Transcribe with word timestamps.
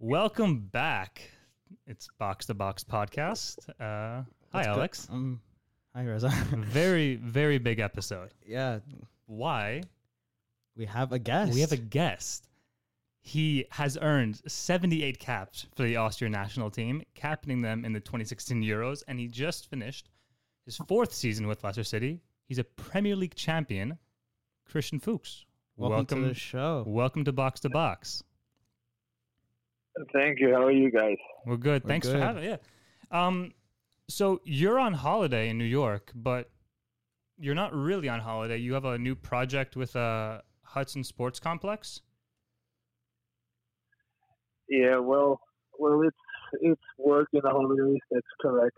Welcome 0.00 0.60
back. 0.60 1.22
It's 1.88 2.06
Box 2.20 2.46
to 2.46 2.54
Box 2.54 2.84
podcast. 2.84 3.68
Uh, 3.80 4.22
hi, 4.52 4.62
Alex. 4.62 5.08
Um, 5.10 5.40
hi, 5.92 6.04
Reza. 6.04 6.28
very, 6.56 7.16
very 7.16 7.58
big 7.58 7.80
episode. 7.80 8.32
yeah, 8.46 8.78
Why? 9.26 9.82
we 10.76 10.84
have 10.84 11.12
a 11.12 11.18
guest. 11.18 11.52
We 11.52 11.62
have 11.62 11.72
a 11.72 11.76
guest. 11.76 12.46
He 13.22 13.64
has 13.70 13.98
earned 14.00 14.40
78 14.46 15.18
caps 15.18 15.66
for 15.74 15.82
the 15.82 15.96
Austrian 15.96 16.30
national 16.30 16.70
team, 16.70 17.02
captaining 17.16 17.62
them 17.62 17.84
in 17.84 17.92
the 17.92 17.98
2016 17.98 18.62
Euros, 18.62 19.02
and 19.08 19.18
he 19.18 19.26
just 19.26 19.68
finished 19.68 20.10
his 20.64 20.76
fourth 20.76 21.12
season 21.12 21.48
with 21.48 21.64
Leicester 21.64 21.82
City. 21.82 22.20
He's 22.46 22.58
a 22.58 22.64
Premier 22.64 23.16
League 23.16 23.34
champion, 23.34 23.98
Christian 24.64 25.00
Fuchs. 25.00 25.44
welcome, 25.76 26.22
to 26.22 26.28
the 26.28 26.34
show. 26.34 26.84
welcome 26.86 27.24
to 27.24 27.32
Box 27.32 27.58
to 27.60 27.68
Box. 27.68 28.22
Thank 30.12 30.40
you. 30.40 30.54
How 30.54 30.64
are 30.64 30.70
you 30.70 30.90
guys? 30.90 31.16
We're 31.46 31.56
good. 31.56 31.84
We're 31.84 31.88
Thanks 31.88 32.06
for 32.06 32.14
good. 32.14 32.22
having. 32.22 32.44
Yeah. 32.44 32.56
Um, 33.10 33.52
so 34.08 34.40
you're 34.44 34.78
on 34.78 34.94
holiday 34.94 35.48
in 35.48 35.58
New 35.58 35.64
York, 35.64 36.12
but 36.14 36.50
you're 37.38 37.54
not 37.54 37.74
really 37.74 38.08
on 38.08 38.20
holiday. 38.20 38.56
You 38.56 38.74
have 38.74 38.84
a 38.84 38.98
new 38.98 39.14
project 39.14 39.76
with 39.76 39.94
uh, 39.96 40.40
Hudson 40.62 41.04
Sports 41.04 41.40
Complex. 41.40 42.00
Yeah, 44.68 44.98
well, 44.98 45.40
well, 45.78 46.02
it's 46.02 46.16
it's 46.60 46.80
work 46.98 47.28
in 47.32 47.40
the 47.42 47.50
holidays. 47.50 48.00
That's 48.10 48.26
correct. 48.40 48.76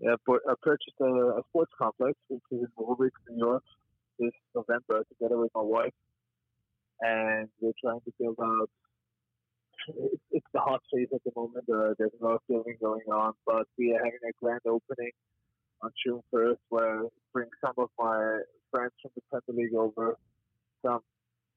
Yeah, 0.00 0.14
but 0.26 0.40
I 0.48 0.54
purchased 0.62 0.96
a, 1.00 1.04
a 1.04 1.42
sports 1.48 1.72
complex, 1.76 2.14
which 2.28 2.42
is 2.52 2.60
in 2.60 2.68
Warwick, 2.76 3.12
New 3.28 3.46
York, 3.46 3.64
this 4.18 4.30
November, 4.54 5.04
together 5.08 5.36
with 5.38 5.50
my 5.54 5.62
wife, 5.62 5.92
and 7.00 7.48
we're 7.60 7.72
trying 7.82 8.00
to 8.00 8.12
build 8.18 8.36
out. 8.40 8.70
It's, 9.88 10.22
it's 10.30 10.46
the 10.52 10.60
hot 10.60 10.82
phase 10.92 11.08
at 11.14 11.22
the 11.24 11.32
moment. 11.36 11.64
Uh, 11.68 11.94
there's 11.98 12.12
a 12.20 12.24
lot 12.24 12.34
of 12.34 12.40
filming 12.46 12.76
going 12.80 13.06
on, 13.12 13.32
but 13.46 13.66
we 13.78 13.92
are 13.92 13.98
having 13.98 14.20
a 14.28 14.32
grand 14.40 14.60
opening 14.66 15.12
on 15.82 15.90
June 16.04 16.22
1st, 16.32 16.56
where 16.68 17.00
I 17.00 17.08
bring 17.32 17.48
some 17.64 17.74
of 17.78 17.88
my 17.98 18.40
friends 18.70 18.92
from 19.00 19.10
the 19.14 19.22
Premier 19.30 19.64
League 19.64 19.74
over, 19.74 20.16
some 20.84 21.00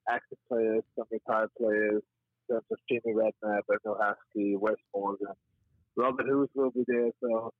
active 0.09 0.38
players, 0.47 0.83
some 0.95 1.05
retired 1.11 1.50
players, 1.58 2.02
terms 2.50 2.66
of 2.72 2.78
Jamie 2.89 3.16
Redknapp, 3.16 3.61
Emile 3.70 3.97
Heskey, 4.00 4.58
Wes 4.58 4.75
Morgan, 4.94 5.27
Robert 5.95 6.25
Huth 6.27 6.50
will 6.55 6.72
be 6.72 6.83
there. 6.88 7.11
So 7.22 7.52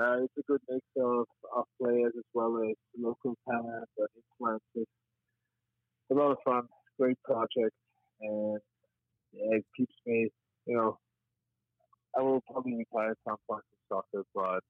uh, 0.00 0.22
it's 0.22 0.34
a 0.38 0.42
good 0.42 0.60
mix 0.68 0.84
of, 0.96 1.26
of 1.54 1.64
players 1.80 2.12
as 2.16 2.24
well 2.34 2.60
as 2.68 2.76
local 2.98 3.36
talent 3.48 3.88
and 3.98 4.08
influences. 4.16 4.88
A 6.10 6.14
lot 6.14 6.32
of 6.32 6.38
fun, 6.44 6.68
great 6.98 7.18
project, 7.24 7.74
and 8.20 8.60
it 9.32 9.64
keeps 9.76 9.94
me, 10.06 10.30
you 10.66 10.76
know, 10.76 10.98
I 12.16 12.22
will 12.22 12.40
probably 12.50 12.74
retire 12.74 13.10
at 13.12 13.18
some 13.26 13.36
point 13.48 13.62
from 13.88 14.02
soccer, 14.12 14.24
but 14.34 14.62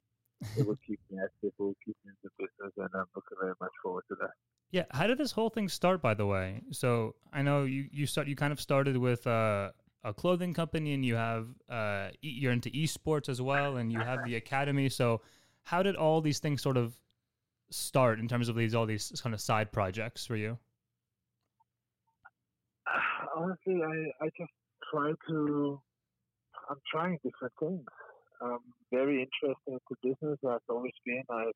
it 0.57 0.67
will 0.67 0.79
keep 0.87 1.01
me 1.11 1.19
active, 1.23 1.53
it 1.59 1.63
will 1.63 1.75
keep 1.85 1.97
me 2.05 2.13
in 2.13 2.17
the 2.23 2.31
business, 2.39 2.73
and 2.77 2.89
I'm 2.95 3.07
looking 3.15 3.39
very 3.41 3.55
much 3.61 3.71
forward 3.83 4.05
to 4.09 4.17
that. 4.21 4.31
Yeah. 4.71 4.85
How 4.91 5.07
did 5.07 5.19
this 5.19 5.33
whole 5.33 5.49
thing 5.51 5.69
start, 5.69 6.03
by 6.03 6.15
the 6.15 6.27
way? 6.27 6.63
So 6.73 7.15
I 7.33 7.43
know 7.43 7.65
you 7.65 7.87
you 7.91 8.07
start 8.07 8.29
you 8.29 8.37
kind 8.37 8.53
of 8.53 8.61
started 8.61 8.97
with 8.97 9.27
uh, 9.27 9.71
a 10.05 10.13
clothing 10.13 10.53
company, 10.53 10.93
and 10.93 11.05
you 11.05 11.15
have 11.15 11.49
uh, 11.71 12.09
e- 12.23 12.37
you're 12.39 12.53
into 12.53 12.71
esports 12.71 13.29
as 13.29 13.41
well, 13.41 13.77
and 13.77 13.93
you 13.93 14.01
have 14.01 14.25
the 14.25 14.37
academy. 14.37 14.89
So 14.91 15.23
how 15.63 15.83
did 15.83 15.97
all 15.97 16.21
these 16.21 16.39
things 16.39 16.61
sort 16.63 16.77
of 16.77 16.95
start 17.71 18.19
in 18.19 18.29
terms 18.29 18.49
of 18.49 18.57
these 18.57 18.75
all 18.75 18.87
these 18.87 19.21
kind 19.23 19.35
of 19.35 19.41
side 19.41 19.73
projects 19.73 20.27
for 20.27 20.37
you? 20.37 20.59
Honestly, 23.37 23.81
I, 23.83 24.25
I 24.25 24.29
just 24.39 24.53
try 24.93 25.13
to. 25.29 25.81
I'm 26.71 26.81
trying 26.93 27.19
different 27.25 27.55
things. 27.61 27.85
I'm 28.43 28.59
very 28.93 29.27
interested 29.27 29.57
into 29.67 29.95
business. 30.03 30.39
I've 30.47 30.61
always 30.69 30.93
been. 31.05 31.23
I've 31.31 31.53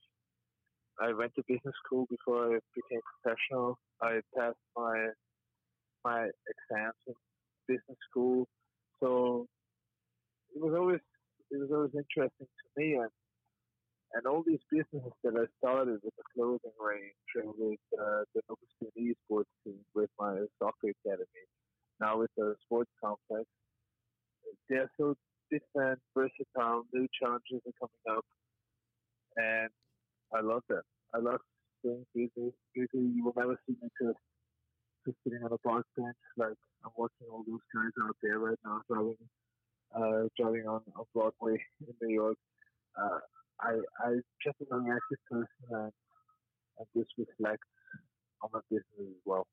I 1.00 1.12
went 1.12 1.34
to 1.37 1.43
business 1.49 1.75
school 1.84 2.06
before 2.11 2.55
I 2.55 2.59
became 2.75 3.00
professional. 3.22 3.78
I 4.00 4.21
passed 4.37 4.56
my 4.77 5.09
my 6.05 6.22
exams 6.25 6.99
in 7.06 7.15
business 7.69 7.99
school, 8.11 8.47
so 9.00 9.47
it 10.55 10.62
was 10.62 10.75
always 10.77 11.00
it 11.50 11.59
was 11.61 11.71
always 11.72 11.93
interesting 11.94 12.47
to 12.47 12.66
me. 12.77 12.94
And 12.94 13.11
and 14.15 14.27
all 14.27 14.44
these 14.47 14.61
businesses 14.71 15.12
that 15.25 15.34
I 15.34 15.47
started 15.59 16.00
with 16.05 16.15
the 16.16 16.25
clothing 16.34 16.77
range, 16.78 17.28
and 17.37 17.49
with 17.56 17.81
uh, 17.97 18.25
the 18.34 18.43
Augustine 18.49 18.93
esports 19.00 19.49
team, 19.65 19.81
with 19.94 20.11
my 20.21 20.37
soccer 20.59 20.93
academy, 20.93 21.47
now 22.02 22.18
with 22.18 22.30
the 22.36 22.54
sports 22.66 22.90
complex, 23.00 23.46
they're 24.68 24.90
so 24.98 25.14
different, 25.50 26.00
versatile. 26.16 26.82
New 26.92 27.06
challenges 27.20 27.62
are 27.62 27.78
coming 27.78 28.18
up, 28.18 28.24
and 29.36 29.70
I 30.34 30.40
love 30.42 30.62
that. 30.68 30.82
I 31.14 31.18
love 31.18 31.40
busy. 31.82 32.30
Busy. 32.74 32.88
You 32.94 33.24
will 33.24 33.34
never 33.36 33.56
see 33.66 33.76
me 33.80 33.88
just 34.00 34.18
just 35.06 35.18
sitting 35.24 35.42
on 35.44 35.52
a 35.52 35.58
park 35.58 35.86
bench. 35.96 36.16
Like 36.36 36.58
I'm 36.84 36.92
watching 36.96 37.28
all 37.30 37.44
those 37.46 37.64
guys 37.74 37.92
out 38.02 38.16
there 38.22 38.38
right 38.38 38.58
now 38.64 38.80
driving, 38.88 39.16
uh, 39.94 40.28
driving 40.38 40.66
on, 40.66 40.82
Broadway 41.14 41.58
in 41.86 41.94
New 42.02 42.14
York. 42.14 42.36
Uh, 42.98 43.20
I 43.60 43.78
I 44.04 44.08
just 44.44 44.56
a 44.60 44.64
very 44.70 44.90
active 44.90 45.22
person, 45.30 45.69
and, 45.70 45.92
and 46.78 46.86
this 46.94 47.06
reflects 47.19 47.69
on 48.42 48.50
my 48.52 48.60
business 48.70 48.86
as 49.00 49.22
well. 49.24 49.46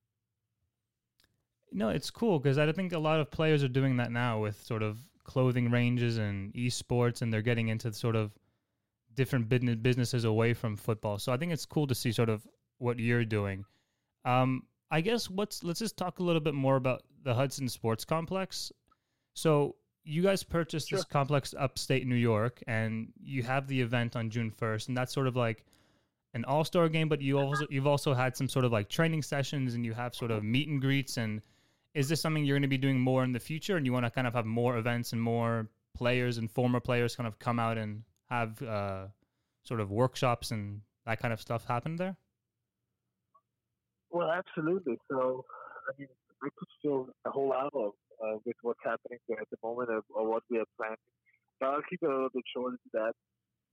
No, 1.71 1.89
it's 1.89 2.09
cool 2.09 2.39
because 2.39 2.57
I 2.57 2.71
think 2.71 2.93
a 2.93 2.99
lot 2.99 3.19
of 3.19 3.29
players 3.29 3.63
are 3.63 3.67
doing 3.69 3.97
that 3.97 4.11
now 4.11 4.39
with 4.39 4.61
sort 4.63 4.83
of 4.83 4.97
clothing 5.23 5.69
ranges 5.69 6.17
and 6.17 6.53
esports, 6.53 7.21
and 7.21 7.31
they're 7.31 7.41
getting 7.41 7.67
into 7.67 7.93
sort 7.93 8.15
of 8.15 8.31
different 9.15 9.49
business 9.49 9.75
businesses 9.75 10.23
away 10.23 10.53
from 10.53 10.75
football. 10.75 11.19
So 11.19 11.31
I 11.31 11.37
think 11.37 11.51
it's 11.51 11.65
cool 11.65 11.87
to 11.87 11.95
see 11.95 12.11
sort 12.11 12.29
of 12.29 12.47
what 12.77 12.99
you're 12.99 13.25
doing. 13.25 13.65
Um, 14.25 14.63
I 14.91 15.01
guess 15.01 15.29
what's 15.29 15.63
let's 15.63 15.79
just 15.79 15.97
talk 15.97 16.19
a 16.19 16.23
little 16.23 16.41
bit 16.41 16.53
more 16.53 16.75
about 16.75 17.03
the 17.23 17.33
Hudson 17.33 17.69
Sports 17.69 18.05
Complex. 18.05 18.71
So 19.33 19.75
you 20.03 20.23
guys 20.23 20.43
purchased 20.43 20.89
this 20.89 21.03
complex 21.03 21.53
upstate 21.57 22.07
New 22.07 22.15
York, 22.15 22.63
and 22.67 23.09
you 23.21 23.43
have 23.43 23.67
the 23.67 23.79
event 23.79 24.15
on 24.15 24.29
June 24.29 24.49
first, 24.49 24.87
and 24.87 24.97
that's 24.97 25.13
sort 25.13 25.27
of 25.27 25.35
like 25.35 25.65
an 26.33 26.45
all 26.45 26.63
star 26.63 26.89
game. 26.89 27.09
But 27.09 27.21
you 27.21 27.37
also 27.39 27.67
you've 27.69 27.87
also 27.87 28.13
had 28.13 28.35
some 28.35 28.49
sort 28.49 28.65
of 28.65 28.71
like 28.71 28.89
training 28.89 29.21
sessions, 29.21 29.75
and 29.75 29.85
you 29.85 29.93
have 29.93 30.15
sort 30.15 30.31
of 30.31 30.43
meet 30.43 30.67
and 30.67 30.81
greets. 30.81 31.17
And 31.17 31.41
is 31.93 32.09
this 32.09 32.21
something 32.21 32.45
you're 32.45 32.55
going 32.55 32.61
to 32.63 32.67
be 32.67 32.77
doing 32.77 32.99
more 32.99 33.23
in 33.23 33.31
the 33.31 33.39
future, 33.39 33.77
and 33.77 33.85
you 33.85 33.93
want 33.93 34.05
to 34.05 34.11
kind 34.11 34.27
of 34.27 34.33
have 34.33 34.45
more 34.45 34.77
events 34.77 35.13
and 35.13 35.21
more 35.21 35.67
players 35.95 36.37
and 36.37 36.49
former 36.51 36.79
players 36.79 37.15
kind 37.15 37.27
of 37.27 37.39
come 37.39 37.59
out 37.59 37.77
and 37.77 38.03
have 38.29 38.61
uh, 38.61 39.07
sort 39.63 39.79
of 39.79 39.91
workshops 39.91 40.51
and 40.51 40.81
that 41.05 41.19
kind 41.19 41.33
of 41.33 41.41
stuff 41.41 41.65
happen 41.65 41.95
there? 41.95 42.15
Well, 44.11 44.29
absolutely. 44.31 44.97
So, 45.09 45.45
I 45.87 45.99
mean, 45.99 46.07
I 46.43 46.47
could 46.57 46.67
fill 46.81 47.09
a 47.25 47.29
whole 47.29 47.53
hour 47.53 47.91
uh, 48.23 48.37
with 48.45 48.55
what's 48.61 48.79
happening 48.83 49.19
there 49.27 49.39
at 49.41 49.49
the 49.49 49.57
moment 49.63 49.89
or, 49.89 50.01
or 50.13 50.29
what 50.29 50.43
we 50.49 50.57
are 50.59 50.65
planning. 50.77 50.97
But 51.59 51.69
I'll 51.69 51.81
keep 51.89 51.99
it 52.01 52.09
a 52.09 52.13
little 52.13 52.29
bit 52.33 52.43
shorter 52.55 52.77
to 52.77 52.89
that. 52.93 53.13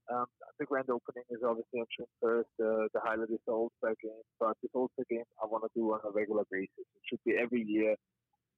Um, 0.09 0.25
the 0.59 0.65
grand 0.65 0.89
opening 0.89 1.27
is 1.29 1.43
obviously 1.43 1.79
on 1.79 1.85
June 1.91 2.07
1st. 2.23 2.53
Uh, 2.63 2.87
the 2.93 3.01
highlight 3.03 3.29
is 3.29 3.43
the 3.45 3.51
All-Star 3.51 3.93
game. 4.01 4.23
But 4.39 4.55
this 4.61 4.71
All-Star 4.73 5.05
game 5.09 5.27
I 5.43 5.45
want 5.47 5.63
to 5.65 5.71
do 5.75 5.91
on 5.91 5.99
a 6.07 6.11
regular 6.11 6.43
basis. 6.49 6.71
It 6.77 7.03
should 7.09 7.19
be 7.25 7.35
every 7.35 7.63
year, 7.63 7.95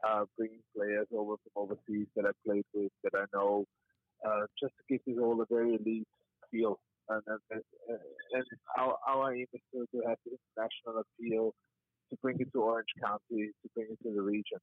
uh, 0.07 0.25
bringing 0.37 0.61
players 0.75 1.07
over 1.11 1.35
from 1.41 1.53
overseas 1.55 2.07
that 2.15 2.25
I 2.25 2.31
played 2.45 2.65
with, 2.73 2.91
that 3.03 3.17
I 3.17 3.25
know, 3.33 3.65
uh, 4.25 4.45
just 4.61 4.73
to 4.77 4.83
give 4.89 5.01
this 5.07 5.17
all 5.21 5.41
a 5.41 5.45
very 5.49 5.75
elite 5.75 6.07
feel. 6.51 6.79
And, 7.09 7.23
and, 7.25 7.63
and 7.87 7.99
and 8.33 8.43
our, 8.77 8.97
our 9.07 9.33
aim 9.33 9.47
is 9.51 9.61
to, 9.73 9.87
to 9.91 10.07
have 10.07 10.17
the 10.25 10.37
international 10.37 11.01
appeal, 11.01 11.53
to 12.11 12.17
bring 12.21 12.39
it 12.39 12.53
to 12.53 12.61
Orange 12.61 12.93
County, 13.03 13.49
to 13.49 13.69
bring 13.73 13.87
it 13.89 13.97
to 14.03 14.13
the 14.13 14.21
region. 14.21 14.59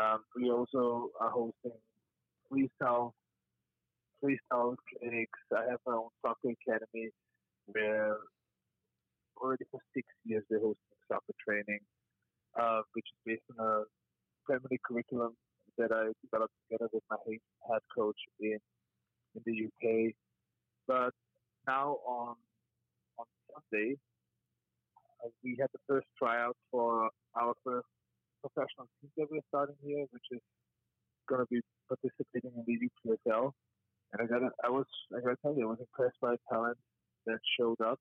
Um, 0.00 0.20
we 0.34 0.50
also 0.50 1.10
are 1.20 1.30
hosting 1.30 1.76
freestyle 2.50 3.12
freestyle 4.22 4.76
clinics. 4.88 5.38
I 5.54 5.70
have 5.70 5.80
my 5.86 5.94
own 5.94 6.08
soccer 6.22 6.54
academy 6.54 7.10
where 7.66 8.16
already 9.40 9.64
for 9.70 9.80
six 9.94 10.06
years 10.24 10.44
we're 10.50 10.60
hosting 10.60 11.00
soccer 11.08 11.34
training, 11.46 11.80
uh, 12.58 12.82
which 12.92 13.06
is 13.06 13.18
based 13.24 13.58
on 13.58 13.66
a 13.66 13.82
League 14.68 14.82
curriculum 14.82 15.36
that 15.78 15.92
I 15.92 16.10
developed 16.22 16.54
together 16.66 16.90
with 16.92 17.04
my 17.08 17.16
head 17.24 17.38
head 17.70 17.82
coach 17.96 18.18
in 18.40 18.58
in 19.34 19.42
the 19.46 19.66
UK. 19.66 20.12
But 20.86 21.14
now 21.66 21.98
on 22.06 22.34
on 23.18 23.26
Sunday, 23.46 23.96
uh, 25.24 25.28
we 25.44 25.56
had 25.60 25.68
the 25.72 25.78
first 25.86 26.06
tryout 26.18 26.56
for 26.70 27.10
our 27.36 27.54
first 27.64 27.86
professional 28.42 28.88
team 29.00 29.10
that 29.16 29.28
we're 29.30 29.46
starting 29.48 29.76
here, 29.84 30.04
which 30.10 30.26
is 30.32 30.40
going 31.28 31.40
to 31.40 31.46
be 31.50 31.60
participating 31.88 32.50
in 32.56 32.64
the 32.66 32.76
UPSL. 32.88 33.52
And 34.12 34.22
I 34.22 34.26
got 34.26 34.42
I 34.64 34.68
was 34.70 34.86
I 35.16 35.20
got 35.20 35.30
to 35.30 35.36
tell 35.42 35.54
you, 35.56 35.66
I 35.66 35.70
was 35.70 35.80
impressed 35.80 36.20
by 36.20 36.32
the 36.32 36.38
talent 36.50 36.78
that 37.26 37.38
showed 37.58 37.80
up. 37.80 37.98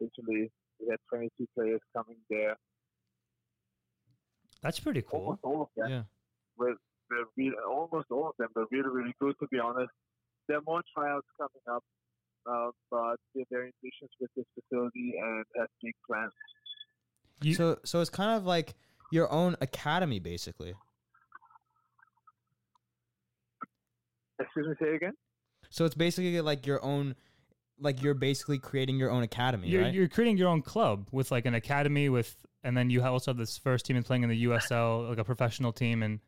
Literally, 0.00 0.50
we 0.80 0.88
had 0.90 0.98
22 1.08 1.46
players 1.54 1.80
coming 1.96 2.16
there. 2.28 2.56
That's 4.62 4.80
pretty 4.80 5.02
cool. 5.02 5.20
Almost 5.20 5.40
all 5.44 5.62
of 5.62 5.68
them 5.76 5.90
Yeah. 5.90 6.02
were, 6.56 6.74
were 7.10 7.24
we, 7.36 7.54
almost 7.68 8.06
all 8.10 8.28
of 8.28 8.34
them 8.38 8.48
are 8.56 8.66
really, 8.72 8.88
really 8.88 9.14
good, 9.20 9.34
to 9.40 9.46
be 9.48 9.58
honest. 9.58 9.90
There 10.48 10.56
are 10.56 10.62
more 10.66 10.82
tryouts 10.96 11.26
coming 11.38 11.62
up, 11.70 11.84
uh, 12.46 12.70
but 12.90 13.16
they're 13.34 13.44
very 13.50 13.72
ambitious 13.82 14.08
with 14.20 14.30
this 14.36 14.46
facility 14.54 15.14
and 15.22 15.44
have 15.56 15.68
big 15.82 15.94
plans. 16.10 16.32
You, 17.42 17.54
so, 17.54 17.78
so 17.84 18.00
it's 18.00 18.10
kind 18.10 18.36
of 18.36 18.44
like 18.46 18.74
your 19.12 19.30
own 19.30 19.54
academy, 19.60 20.18
basically. 20.18 20.74
Excuse 24.40 24.66
me, 24.66 24.74
say 24.80 24.94
again. 24.96 25.12
So 25.74 25.84
it's 25.84 25.96
basically 25.96 26.40
like 26.40 26.68
your 26.68 26.80
own, 26.84 27.16
like 27.80 28.00
you're 28.00 28.14
basically 28.14 28.60
creating 28.60 28.96
your 28.96 29.10
own 29.10 29.24
academy, 29.24 29.66
you're, 29.66 29.82
right? 29.82 29.92
You're 29.92 30.06
creating 30.06 30.36
your 30.36 30.48
own 30.48 30.62
club 30.62 31.08
with 31.10 31.32
like 31.32 31.46
an 31.46 31.54
academy 31.54 32.08
with, 32.08 32.36
and 32.62 32.76
then 32.76 32.90
you 32.90 33.02
also 33.02 33.32
have 33.32 33.38
this 33.38 33.58
first 33.58 33.84
team 33.84 33.96
and 33.96 34.06
playing 34.06 34.22
in 34.22 34.28
the 34.28 34.44
USL, 34.44 35.08
like 35.08 35.18
a 35.18 35.24
professional 35.24 35.72
team, 35.72 36.04
and 36.04 36.20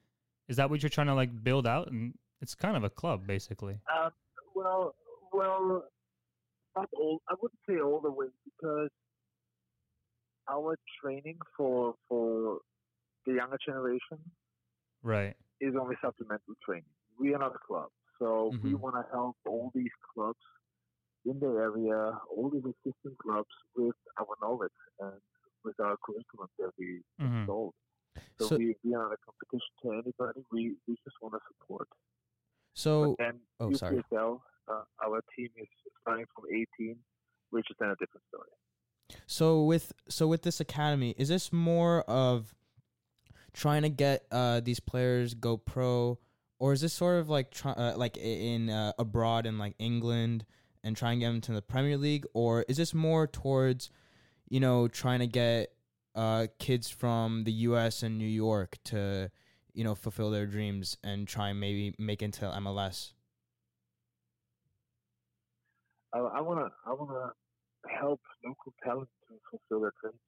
is 0.49 0.57
that 0.57 0.69
what 0.69 0.83
you're 0.83 0.91
trying 0.91 1.07
to 1.07 1.15
like 1.15 1.45
build 1.45 1.65
out? 1.65 1.87
And 1.93 2.15
it's 2.41 2.57
kind 2.57 2.77
of 2.77 2.83
a 2.83 2.91
club, 2.91 3.25
basically. 3.25 3.79
Um, 3.97 4.11
well, 4.57 4.97
well, 5.33 5.85
not 6.75 6.89
all. 6.93 7.23
I 7.29 7.35
wouldn't 7.41 7.61
say 7.69 7.79
all 7.81 8.01
the 8.01 8.11
way 8.11 8.27
because 8.45 8.91
our 10.51 10.77
training 11.01 11.39
for 11.57 11.95
for 12.09 12.59
the 13.27 13.35
younger 13.35 13.59
generation, 13.65 14.19
right, 15.05 15.37
is 15.61 15.75
only 15.81 15.95
supplemental 16.03 16.55
training. 16.65 16.91
We 17.21 17.33
are 17.33 17.39
not 17.39 17.55
a 17.55 17.59
club, 17.65 17.91
so 18.19 18.51
mm-hmm. 18.55 18.69
we 18.69 18.75
want 18.75 18.97
to 18.97 19.05
help 19.13 19.37
all 19.47 19.71
these 19.75 19.95
clubs 20.15 20.39
in 21.25 21.39
the 21.41 21.47
area, 21.47 22.13
all 22.35 22.51
these 22.51 22.63
existing 22.63 23.17
clubs, 23.21 23.49
with 23.77 23.97
our 24.19 24.37
knowledge 24.41 24.71
and 25.01 25.13
with 25.65 25.79
our 25.81 25.97
curriculum 26.05 26.49
that 26.59 26.71
we 26.79 27.01
mm-hmm. 27.21 27.39
installed. 27.39 27.75
So, 28.39 28.47
so, 28.47 28.57
we, 28.57 28.75
we 28.85 28.95
are 28.95 29.03
not 29.03 29.13
a 29.13 29.21
competition 29.25 29.73
to 29.83 29.93
anybody. 29.93 30.47
We, 30.51 30.77
we 30.87 30.95
just 31.05 31.17
want 31.21 31.35
to 31.35 31.41
support. 31.49 31.89
So, 32.75 33.17
and 33.19 33.39
oh, 33.61 33.73
sorry. 33.73 34.03
uh, 34.13 34.85
our 35.05 35.23
team 35.37 35.49
is 35.57 35.69
starting 36.01 36.27
from 36.35 36.45
18, 36.81 36.97
which 37.51 37.67
is 37.71 37.77
then 37.79 37.89
a 37.89 37.97
different 37.97 38.25
story. 38.29 38.49
So 39.27 39.63
with 39.63 39.93
so 40.09 40.27
with 40.27 40.43
this 40.43 40.61
academy, 40.61 41.15
is 41.17 41.29
this 41.29 41.53
more 41.53 42.03
of 42.03 42.55
trying 43.53 43.83
to 43.83 43.89
get 43.89 44.25
uh, 44.31 44.61
these 44.61 44.81
players 44.81 45.35
go 45.35 45.57
pro, 45.57 46.19
or 46.59 46.73
is 46.73 46.81
this 46.81 46.93
sort 46.93 47.19
of 47.19 47.29
like 47.29 47.51
try, 47.51 47.73
uh, 47.73 47.95
like 47.97 48.17
in 48.17 48.71
uh, 48.71 48.93
abroad 48.99 49.47
in 49.47 49.59
like 49.59 49.75
England 49.79 50.45
and 50.83 50.97
trying 50.97 51.19
to 51.19 51.27
get 51.27 51.31
them 51.31 51.41
to 51.43 51.53
the 51.53 51.63
Premier 51.63 51.97
League, 51.97 52.25
or 52.35 52.65
is 52.69 52.77
this 52.77 52.95
more 52.95 53.27
towards 53.27 53.91
you 54.49 54.61
know 54.61 54.89
trying 54.89 55.21
to 55.21 55.27
get 55.27 55.73
uh, 56.15 56.47
kids 56.59 56.89
from 56.89 57.45
the 57.45 57.53
U.S. 57.53 58.03
and 58.03 58.19
New 58.19 58.29
York 58.29 58.79
to 58.85 59.31
you 59.73 59.85
know 59.85 59.95
fulfill 59.95 60.31
their 60.31 60.47
dreams 60.47 60.97
and 61.05 61.29
try 61.29 61.51
and 61.51 61.61
maybe 61.61 61.95
make 61.99 62.23
into 62.23 62.47
MLS? 62.47 63.13
I 66.13 66.41
want 66.41 66.61
to 66.61 66.73
I 66.89 66.95
want 66.95 67.11
to 67.11 67.91
help 67.91 68.21
local 68.45 68.73
talent 68.83 69.09
to 69.29 69.35
fulfill 69.51 69.83
their 69.83 69.93
dreams 70.01 70.21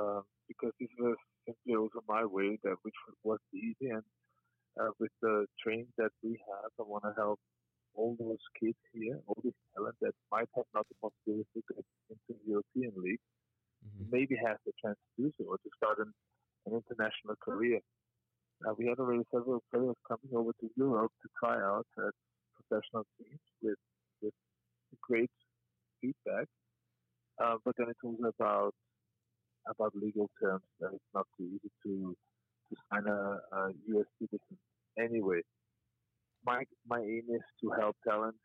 um, 0.00 0.22
because 0.46 0.72
this 0.80 0.88
was 0.98 1.16
simply 1.46 1.74
also 1.76 2.02
my 2.08 2.24
way 2.24 2.58
that 2.64 2.76
which 2.82 2.94
was 3.24 3.38
easy 3.52 3.90
and 3.90 4.02
uh, 4.80 4.90
with 4.98 5.10
the 5.22 5.46
training 5.62 5.88
that 5.98 6.10
we 6.22 6.38
have, 6.46 6.70
I 6.78 6.82
want 6.82 7.04
to 7.04 7.12
help 7.16 7.38
all 7.94 8.16
those 8.18 8.42
kids 8.60 8.78
here, 8.92 9.18
all 9.26 9.40
this 9.42 9.54
talent 9.74 9.96
that 10.00 10.14
might 10.30 10.48
have 10.54 10.70
not 10.74 10.86
the 10.88 10.94
possibility 11.02 11.48
to 11.54 11.62
get 11.74 11.84
into 12.10 12.30
the 12.30 12.46
European 12.46 12.92
League, 12.96 13.24
mm-hmm. 13.82 14.06
maybe 14.10 14.36
have 14.38 14.58
the 14.66 14.72
chance 14.82 14.96
to 14.96 15.22
do 15.22 15.32
so 15.36 15.44
or 15.50 15.58
to 15.58 15.70
start 15.76 15.98
an, 15.98 16.12
an 16.66 16.78
international 16.78 17.34
career. 17.42 17.80
Uh, 18.66 18.74
we 18.78 18.86
had 18.86 18.98
already 18.98 19.22
several 19.34 19.62
players 19.72 19.98
coming 20.06 20.30
over 20.34 20.52
to 20.60 20.70
Europe 20.76 21.12
to 21.22 21.28
try 21.38 21.56
out 21.58 21.86
at 21.98 22.14
professional 22.58 23.06
teams 23.18 23.42
with 23.62 23.78
with 24.22 24.34
great 25.02 25.30
feedback. 26.00 26.46
Uh, 27.42 27.54
but 27.64 27.74
then 27.78 27.86
it's 27.88 28.02
also 28.02 28.32
about 28.38 28.74
about 29.68 29.92
legal 29.94 30.28
terms, 30.42 30.64
and 30.80 30.94
it's 30.94 31.12
not 31.14 31.26
too 31.36 31.46
easy 31.46 31.70
to 31.84 32.16
to 32.70 32.76
sign 32.90 33.06
a, 33.06 33.40
a 33.56 33.72
U.S. 33.94 34.04
Uh, 34.04 34.24
uh, 34.24 34.26
citizen. 34.26 34.56
Anyway, 34.98 35.40
my 36.44 36.64
my 36.86 37.00
aim 37.00 37.24
is 37.30 37.46
to 37.60 37.70
help 37.78 37.96
talent, 38.06 38.36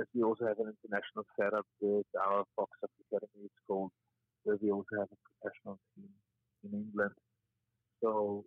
as 0.00 0.06
we 0.14 0.22
also 0.22 0.46
have 0.46 0.58
an 0.58 0.72
international 0.74 1.24
setup 1.38 1.66
with 1.80 2.06
our 2.20 2.44
Fox 2.56 2.70
Academy. 2.82 3.44
It's 3.44 3.62
called 3.66 3.90
where 4.44 4.56
we 4.62 4.70
also 4.70 4.94
have 4.98 5.08
a 5.10 5.20
professional 5.26 5.78
team 5.94 6.10
in 6.64 6.70
England. 6.72 7.14
So 8.02 8.44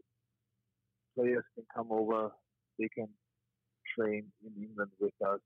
players 1.15 1.43
can 1.55 1.65
come 1.75 1.91
over, 1.91 2.31
they 2.77 2.89
can 2.95 3.09
train 3.97 4.31
in 4.45 4.63
England 4.63 4.91
with 4.99 5.13
us 5.25 5.39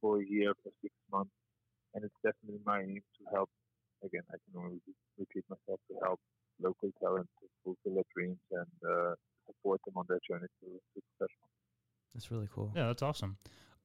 for 0.00 0.20
a 0.20 0.24
year, 0.24 0.52
for 0.62 0.72
six 0.82 0.92
months, 1.12 1.32
and 1.94 2.04
it's 2.04 2.20
definitely 2.24 2.60
my 2.64 2.80
aim 2.80 3.02
to 3.18 3.22
help. 3.34 3.48
Again, 4.04 4.22
I 4.30 4.36
can 4.44 4.64
only 4.64 4.80
repeat 5.18 5.44
myself 5.48 5.80
to 5.88 5.96
help 6.02 6.20
local 6.62 6.90
talent 7.00 7.28
to 7.40 7.46
fulfill 7.64 7.94
their 7.94 8.04
dreams 8.14 8.38
and 8.50 8.90
uh, 8.90 9.14
support 9.46 9.80
them 9.84 9.94
on 9.96 10.04
their 10.08 10.20
journey 10.28 10.46
to, 10.60 10.66
to 10.66 11.02
professional. 11.18 11.48
That's 12.14 12.30
really 12.30 12.48
cool. 12.52 12.72
Yeah, 12.74 12.86
that's 12.86 13.02
awesome. 13.02 13.36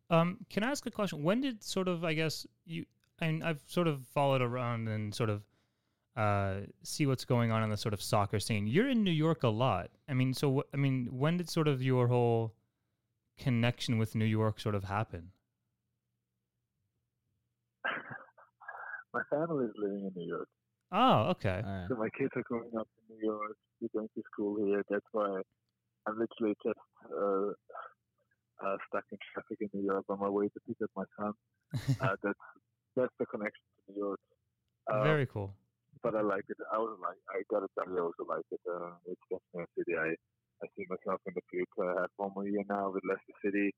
Um, 0.09 0.37
can 0.49 0.63
I 0.63 0.71
ask 0.71 0.85
a 0.85 0.91
question? 0.91 1.23
When 1.23 1.41
did 1.41 1.63
sort 1.63 1.87
of, 1.87 2.03
I 2.03 2.13
guess 2.13 2.45
you, 2.65 2.85
I 3.19 3.27
mean, 3.27 3.43
I've 3.43 3.63
sort 3.67 3.87
of 3.87 4.05
followed 4.13 4.41
around 4.41 4.87
and 4.87 5.13
sort 5.13 5.29
of 5.29 5.43
uh, 6.15 6.61
see 6.83 7.05
what's 7.05 7.25
going 7.25 7.51
on 7.51 7.61
in 7.63 7.69
the 7.69 7.77
sort 7.77 7.93
of 7.93 8.01
soccer 8.01 8.39
scene. 8.39 8.67
You're 8.67 8.89
in 8.89 9.03
New 9.03 9.11
York 9.11 9.43
a 9.43 9.49
lot. 9.49 9.89
I 10.07 10.13
mean, 10.13 10.33
so 10.33 10.63
I 10.73 10.77
mean, 10.77 11.07
when 11.11 11.37
did 11.37 11.49
sort 11.49 11.67
of 11.67 11.81
your 11.81 12.07
whole 12.07 12.53
connection 13.37 13.97
with 13.97 14.15
New 14.15 14.25
York 14.25 14.59
sort 14.59 14.75
of 14.75 14.85
happen? 14.85 15.31
my 19.13 19.21
family 19.29 19.65
is 19.65 19.73
living 19.77 20.05
in 20.05 20.11
New 20.15 20.27
York. 20.27 20.47
Oh, 20.91 21.33
okay. 21.35 21.61
Right. 21.63 21.87
So 21.89 21.95
my 21.95 22.09
kids 22.17 22.31
are 22.35 22.43
growing 22.43 22.71
up 22.79 22.87
in 22.97 23.15
New 23.17 23.25
York. 23.25 23.57
They're 23.81 23.89
going 23.93 24.09
to 24.15 24.23
school 24.31 24.57
here. 24.65 24.83
That's 24.89 25.05
why 25.11 25.41
I'm 26.07 26.17
literally 26.19 26.55
just 26.63 26.79
uh, 27.11 27.51
uh, 28.65 28.77
stuck 28.87 29.03
in 29.11 29.17
traffic 29.33 29.57
in 29.61 29.69
New 29.73 29.85
York 29.85 30.05
on 30.09 30.19
my 30.19 30.29
way 30.29 30.45
to 30.45 30.59
pick 30.67 30.77
up 30.83 30.89
my 30.95 31.03
son. 31.19 31.33
uh, 32.01 32.15
that's 32.23 32.39
that's 32.95 33.13
the 33.19 33.25
connection 33.25 33.65
to 33.87 33.91
New 33.91 33.99
York. 33.99 34.19
Um, 34.91 35.03
Very 35.03 35.25
cool. 35.25 35.53
But 36.03 36.15
I 36.15 36.21
like 36.21 36.45
it. 36.49 36.57
I 36.71 36.77
was 36.77 36.97
like, 37.01 37.17
I 37.29 37.41
gotta 37.49 37.67
tell 37.77 37.91
you, 37.91 37.97
I 37.97 38.01
also 38.05 38.23
like 38.29 38.45
it. 38.51 38.61
Uh, 38.69 38.93
it's 39.07 39.21
definitely 39.29 39.63
a 39.65 39.79
city 39.79 39.93
I 39.97 40.09
I 40.63 40.67
see 40.77 40.85
myself 40.87 41.19
in 41.25 41.33
the 41.35 41.41
future. 41.49 41.89
I 41.97 42.01
have 42.01 42.13
one 42.17 42.31
more 42.35 42.47
year 42.47 42.63
now 42.69 42.91
with 42.91 43.03
Leicester 43.09 43.35
City, 43.43 43.73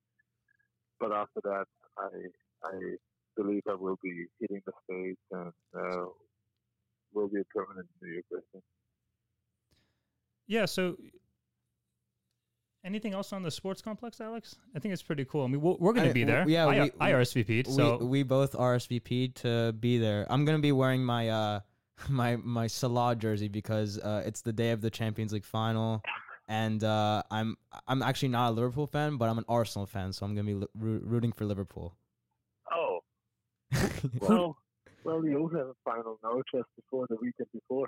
but 1.00 1.12
after 1.12 1.42
that, 1.44 1.66
I 1.98 2.10
I 2.68 2.76
believe 3.36 3.62
I 3.70 3.76
will 3.76 3.98
be 4.04 4.26
hitting 4.40 4.62
the 4.66 4.74
States 4.84 5.22
and 5.32 5.54
uh, 5.74 6.06
will 7.14 7.28
be 7.28 7.40
a 7.40 7.44
permanent 7.46 7.88
New 8.02 8.12
York 8.14 8.26
resident. 8.32 8.64
Yeah, 10.48 10.66
so 10.66 10.96
anything 12.86 13.14
else 13.14 13.34
on 13.34 13.44
the 13.44 13.52
sports 13.52 13.82
complex, 13.82 14.22
Alex? 14.22 14.56
I 14.76 14.80
think 14.80 14.94
it's 14.94 15.04
pretty 15.04 15.26
cool. 15.26 15.44
I 15.44 15.48
mean, 15.48 15.62
we're, 15.62 15.76
we're 15.80 15.94
going 15.94 16.08
to 16.08 16.14
be 16.14 16.24
there. 16.24 16.48
Yeah, 16.48 16.66
I, 16.68 16.84
we, 16.84 16.92
I 17.00 17.12
RSVP'd. 17.12 17.68
So 17.68 17.98
we, 17.98 18.06
we 18.06 18.24
both 18.24 18.54
RSVP'd 18.54 19.36
to 19.38 19.74
be 19.74 19.98
there. 19.98 20.26
I'm 20.30 20.46
going 20.46 20.58
to 20.58 20.62
be 20.62 20.72
wearing 20.72 21.04
my 21.04 21.30
uh 21.30 21.60
my 22.10 22.36
my 22.38 22.68
Salah 22.68 23.16
jersey 23.16 23.48
because 23.48 23.98
uh, 24.00 24.24
it's 24.26 24.42
the 24.42 24.54
day 24.54 24.72
of 24.72 24.82
the 24.82 24.90
Champions 24.90 25.34
League 25.34 25.46
final, 25.46 26.04
and 26.48 26.84
uh, 26.84 27.24
I'm 27.32 27.58
I'm 27.88 28.02
actually 28.02 28.30
not 28.30 28.50
a 28.50 28.52
Liverpool 28.52 28.88
fan, 28.88 29.18
but 29.18 29.30
I'm 29.30 29.38
an 29.38 29.46
Arsenal 29.48 29.86
fan, 29.86 30.14
so 30.14 30.26
I'm 30.26 30.36
going 30.36 30.46
to 30.46 30.54
be 30.54 30.60
lo- 30.60 31.00
rooting 31.04 31.32
for 31.32 31.46
Liverpool. 31.46 31.96
Oh, 32.72 33.00
well, 34.20 34.58
well, 35.08 35.26
you 35.26 35.40
also 35.40 35.58
have 35.58 35.68
a 35.68 35.74
final 35.86 36.20
now 36.22 36.42
just 36.54 36.68
before 36.76 37.08
the 37.10 37.16
weekend 37.16 37.48
before. 37.54 37.88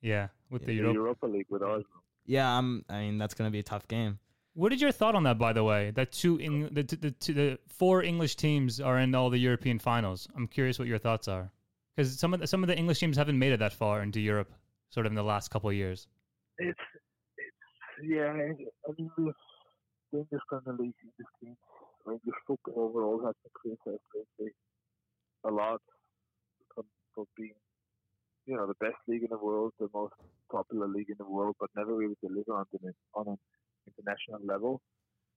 Yeah, 0.00 0.28
with 0.50 0.64
the, 0.64 0.72
Europa. 0.72 0.94
Europa 0.94 1.26
League 1.26 1.46
with 1.50 1.62
Arsenal. 1.62 2.02
Yeah, 2.26 2.48
I'm. 2.56 2.84
I 2.88 3.00
mean, 3.00 3.18
that's 3.18 3.34
going 3.34 3.48
to 3.48 3.52
be 3.52 3.58
a 3.58 3.64
tough 3.64 3.88
game. 3.88 4.20
What 4.54 4.72
is 4.72 4.80
your 4.80 4.92
thought 4.92 5.16
on 5.16 5.24
that, 5.24 5.38
by 5.38 5.52
the 5.52 5.64
way? 5.64 5.90
That 5.90 6.12
two, 6.12 6.38
the, 6.38 6.82
the, 6.82 6.96
the, 6.96 7.32
the 7.32 7.58
four 7.66 8.04
English 8.04 8.36
teams 8.36 8.80
are 8.80 8.98
in 9.00 9.14
all 9.16 9.30
the 9.30 9.38
European 9.38 9.80
finals. 9.80 10.28
I'm 10.36 10.46
curious 10.46 10.78
what 10.78 10.86
your 10.86 10.98
thoughts 10.98 11.26
are, 11.26 11.50
because 11.96 12.16
some 12.18 12.32
of 12.32 12.40
the, 12.40 12.46
some 12.46 12.62
of 12.62 12.68
the 12.68 12.76
English 12.76 13.00
teams 13.00 13.16
haven't 13.16 13.38
made 13.38 13.52
it 13.52 13.58
that 13.58 13.72
far 13.72 14.00
into 14.02 14.20
Europe, 14.20 14.52
sort 14.90 15.06
of 15.06 15.12
in 15.12 15.16
the 15.16 15.24
last 15.24 15.50
couple 15.50 15.70
of 15.70 15.74
years. 15.76 16.06
It's, 16.58 16.78
it's 17.36 18.08
yeah. 18.08 18.26
I 18.26 18.32
mean, 18.34 18.56
the 18.86 18.94
English 18.96 20.42
Premier 20.48 20.78
League, 20.78 20.94
English 21.02 21.32
teams, 21.40 21.56
English 22.06 22.40
football 22.46 22.84
overall 22.84 23.26
has 23.26 23.34
increased 23.44 23.82
lately 23.86 24.52
a 25.44 25.50
lot 25.50 25.80
for 27.18 27.26
being, 27.36 27.58
you 28.46 28.54
know, 28.54 28.68
the 28.68 28.78
best 28.78 29.02
league 29.08 29.26
in 29.26 29.30
the 29.30 29.44
world, 29.44 29.72
the 29.80 29.90
most 29.92 30.14
popular 30.52 30.86
league 30.86 31.10
in 31.10 31.18
the 31.18 31.26
world, 31.28 31.56
but 31.58 31.68
never 31.76 31.94
really 31.96 32.14
deliver 32.22 32.54
on, 32.54 32.64
the, 32.72 32.78
on 33.14 33.26
an 33.26 33.38
international 33.90 34.38
level. 34.46 34.80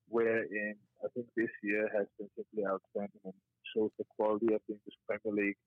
Wherein 0.08 0.76
I 1.04 1.08
think 1.16 1.26
this 1.36 1.50
year 1.64 1.90
has 1.98 2.06
been 2.20 2.30
simply 2.38 2.70
outstanding 2.70 3.26
and 3.26 3.34
shows 3.74 3.90
the 3.98 4.06
quality 4.16 4.54
of 4.54 4.62
the 4.68 4.78
English 4.78 4.98
Premier 5.08 5.34
League 5.34 5.62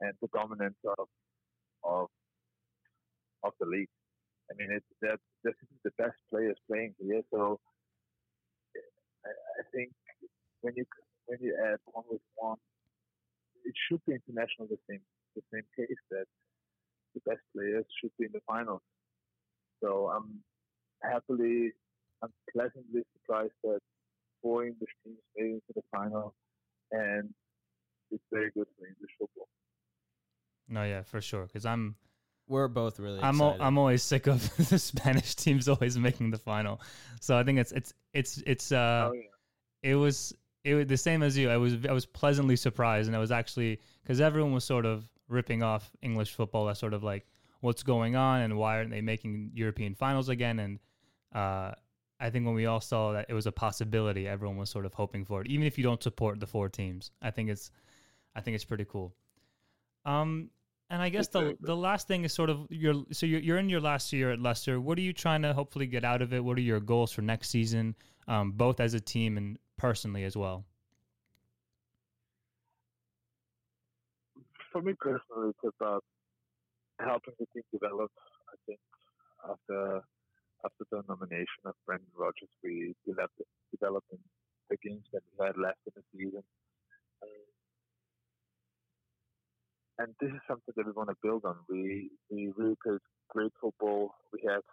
and 0.00 0.12
the 0.22 0.28
dominance 0.34 0.78
of 0.98 1.08
of 1.82 2.06
of 3.42 3.52
the 3.60 3.66
league. 3.66 3.88
I 4.50 4.54
mean, 4.58 4.68
it's 4.70 4.92
that 5.00 5.18
this 5.42 5.54
is 5.62 5.68
the 5.82 5.92
best 5.96 6.18
players 6.30 6.58
playing 6.68 6.94
here. 7.00 7.22
So 7.32 7.58
I, 9.24 9.30
I 9.30 9.62
think 9.72 9.90
when 10.60 10.74
you 10.76 10.84
when 11.26 11.38
you 11.40 11.56
add 11.56 11.80
one 11.86 12.04
with 12.10 12.20
one, 12.36 12.58
it 13.64 13.74
should 13.88 14.00
be 14.06 14.12
international 14.12 14.68
the 14.68 14.78
same 14.88 15.00
the 15.34 15.42
same 15.52 15.64
case 15.76 15.96
that 16.10 16.26
the 17.14 17.20
best 17.26 17.42
players 17.54 17.84
should 18.00 18.10
be 18.18 18.26
in 18.26 18.32
the 18.32 18.40
finals. 18.46 18.82
So 19.82 20.10
I'm 20.14 20.40
happily, 21.02 21.72
I'm 22.22 22.32
pleasantly 22.52 23.02
surprised 23.16 23.52
that 23.64 23.80
four 24.42 24.64
English 24.64 24.90
teams 25.04 25.18
made 25.36 25.56
it 25.56 25.62
to 25.68 25.72
the 25.74 25.82
final, 25.90 26.34
and 26.92 27.30
it's 28.10 28.22
very 28.32 28.50
good 28.54 28.66
for 28.78 28.86
English 28.86 29.10
football. 29.18 29.48
No, 30.68 30.84
yeah, 30.84 31.02
for 31.02 31.20
sure. 31.20 31.46
Because 31.46 31.66
I'm 31.66 31.96
We're 32.48 32.68
both 32.68 32.98
really. 32.98 33.20
I'm 33.20 33.36
excited. 33.36 33.60
I'm 33.60 33.78
always 33.78 34.02
sick 34.02 34.26
of 34.26 34.54
the 34.68 34.78
Spanish 34.78 35.34
teams 35.44 35.68
always 35.68 35.98
making 35.98 36.30
the 36.30 36.38
final. 36.38 36.80
So 37.20 37.36
I 37.36 37.42
think 37.42 37.58
it's 37.58 37.72
it's 37.72 37.92
it's 38.12 38.42
it's 38.46 38.72
uh 38.72 39.10
oh 39.10 39.14
yeah. 39.14 39.90
it 39.90 39.94
was 39.94 40.34
it 40.62 40.74
was 40.74 40.86
the 40.86 40.96
same 40.96 41.22
as 41.22 41.36
you. 41.36 41.50
I 41.50 41.56
was 41.56 41.76
I 41.88 41.92
was 41.92 42.06
pleasantly 42.06 42.56
surprised, 42.56 43.08
and 43.08 43.16
I 43.16 43.18
was 43.18 43.30
actually 43.30 43.80
because 44.02 44.20
everyone 44.20 44.52
was 44.52 44.64
sort 44.64 44.86
of 44.86 45.04
ripping 45.34 45.62
off 45.62 45.90
English 46.00 46.34
football 46.34 46.68
as 46.68 46.78
sort 46.78 46.94
of 46.94 47.02
like 47.02 47.26
what's 47.60 47.82
going 47.82 48.14
on 48.14 48.42
and 48.42 48.56
why 48.56 48.76
aren't 48.76 48.90
they 48.90 49.00
making 49.00 49.50
European 49.54 49.94
finals 49.94 50.28
again? 50.28 50.58
And 50.58 50.78
uh, 51.34 51.72
I 52.20 52.30
think 52.30 52.46
when 52.46 52.54
we 52.54 52.66
all 52.66 52.80
saw 52.80 53.12
that 53.12 53.26
it 53.28 53.34
was 53.34 53.46
a 53.46 53.52
possibility, 53.52 54.28
everyone 54.28 54.56
was 54.56 54.70
sort 54.70 54.86
of 54.86 54.94
hoping 54.94 55.24
for 55.24 55.40
it, 55.40 55.48
even 55.48 55.66
if 55.66 55.76
you 55.76 55.84
don't 55.84 56.02
support 56.02 56.40
the 56.40 56.46
four 56.46 56.68
teams. 56.68 57.10
I 57.20 57.30
think 57.30 57.50
it's 57.50 57.70
I 58.36 58.40
think 58.40 58.54
it's 58.54 58.64
pretty 58.64 58.84
cool. 58.84 59.14
Um, 60.04 60.50
and 60.90 61.02
I 61.02 61.08
guess 61.08 61.28
the 61.28 61.56
the 61.60 61.76
last 61.76 62.06
thing 62.06 62.24
is 62.24 62.32
sort 62.32 62.50
of 62.50 62.66
your 62.70 63.04
so 63.12 63.26
you're 63.26 63.40
you're 63.40 63.58
in 63.58 63.68
your 63.68 63.80
last 63.80 64.12
year 64.12 64.30
at 64.30 64.40
Leicester. 64.40 64.80
What 64.80 64.98
are 64.98 65.02
you 65.02 65.12
trying 65.12 65.42
to 65.42 65.52
hopefully 65.52 65.86
get 65.86 66.04
out 66.04 66.22
of 66.22 66.32
it? 66.32 66.44
What 66.44 66.58
are 66.58 66.62
your 66.62 66.80
goals 66.80 67.12
for 67.12 67.22
next 67.22 67.50
season, 67.50 67.94
um, 68.28 68.52
both 68.52 68.80
as 68.80 68.94
a 68.94 69.00
team 69.00 69.36
and 69.36 69.58
personally 69.76 70.24
as 70.24 70.36
well? 70.36 70.64
For 74.74 74.82
me 74.82 74.94
personally, 74.98 75.54
it's 75.54 75.76
about 75.78 76.02
helping 76.98 77.34
the 77.38 77.46
team 77.54 77.62
develop. 77.70 78.10
I 78.50 78.56
think 78.66 78.80
after 79.46 80.02
after 80.66 80.84
the 80.90 81.02
nomination 81.08 81.62
of 81.64 81.74
Brendan 81.86 82.10
Rodgers, 82.18 82.50
we 82.64 82.96
developed 83.06 83.38
developed 83.70 84.10
the 84.68 84.76
games 84.82 85.06
that 85.12 85.22
we 85.30 85.46
had 85.46 85.56
left 85.56 85.78
in 85.86 85.92
the 85.94 86.02
season. 86.10 86.42
Um, 87.22 87.46
and 90.00 90.08
this 90.20 90.34
is 90.34 90.42
something 90.48 90.74
that 90.74 90.86
we 90.86 90.90
want 90.90 91.10
to 91.10 91.16
build 91.22 91.44
on. 91.44 91.56
We 91.70 92.10
we 92.28 92.50
really 92.56 92.74
played 92.82 92.98
great 93.30 93.52
football. 93.60 94.16
We 94.32 94.42
had 94.42 94.66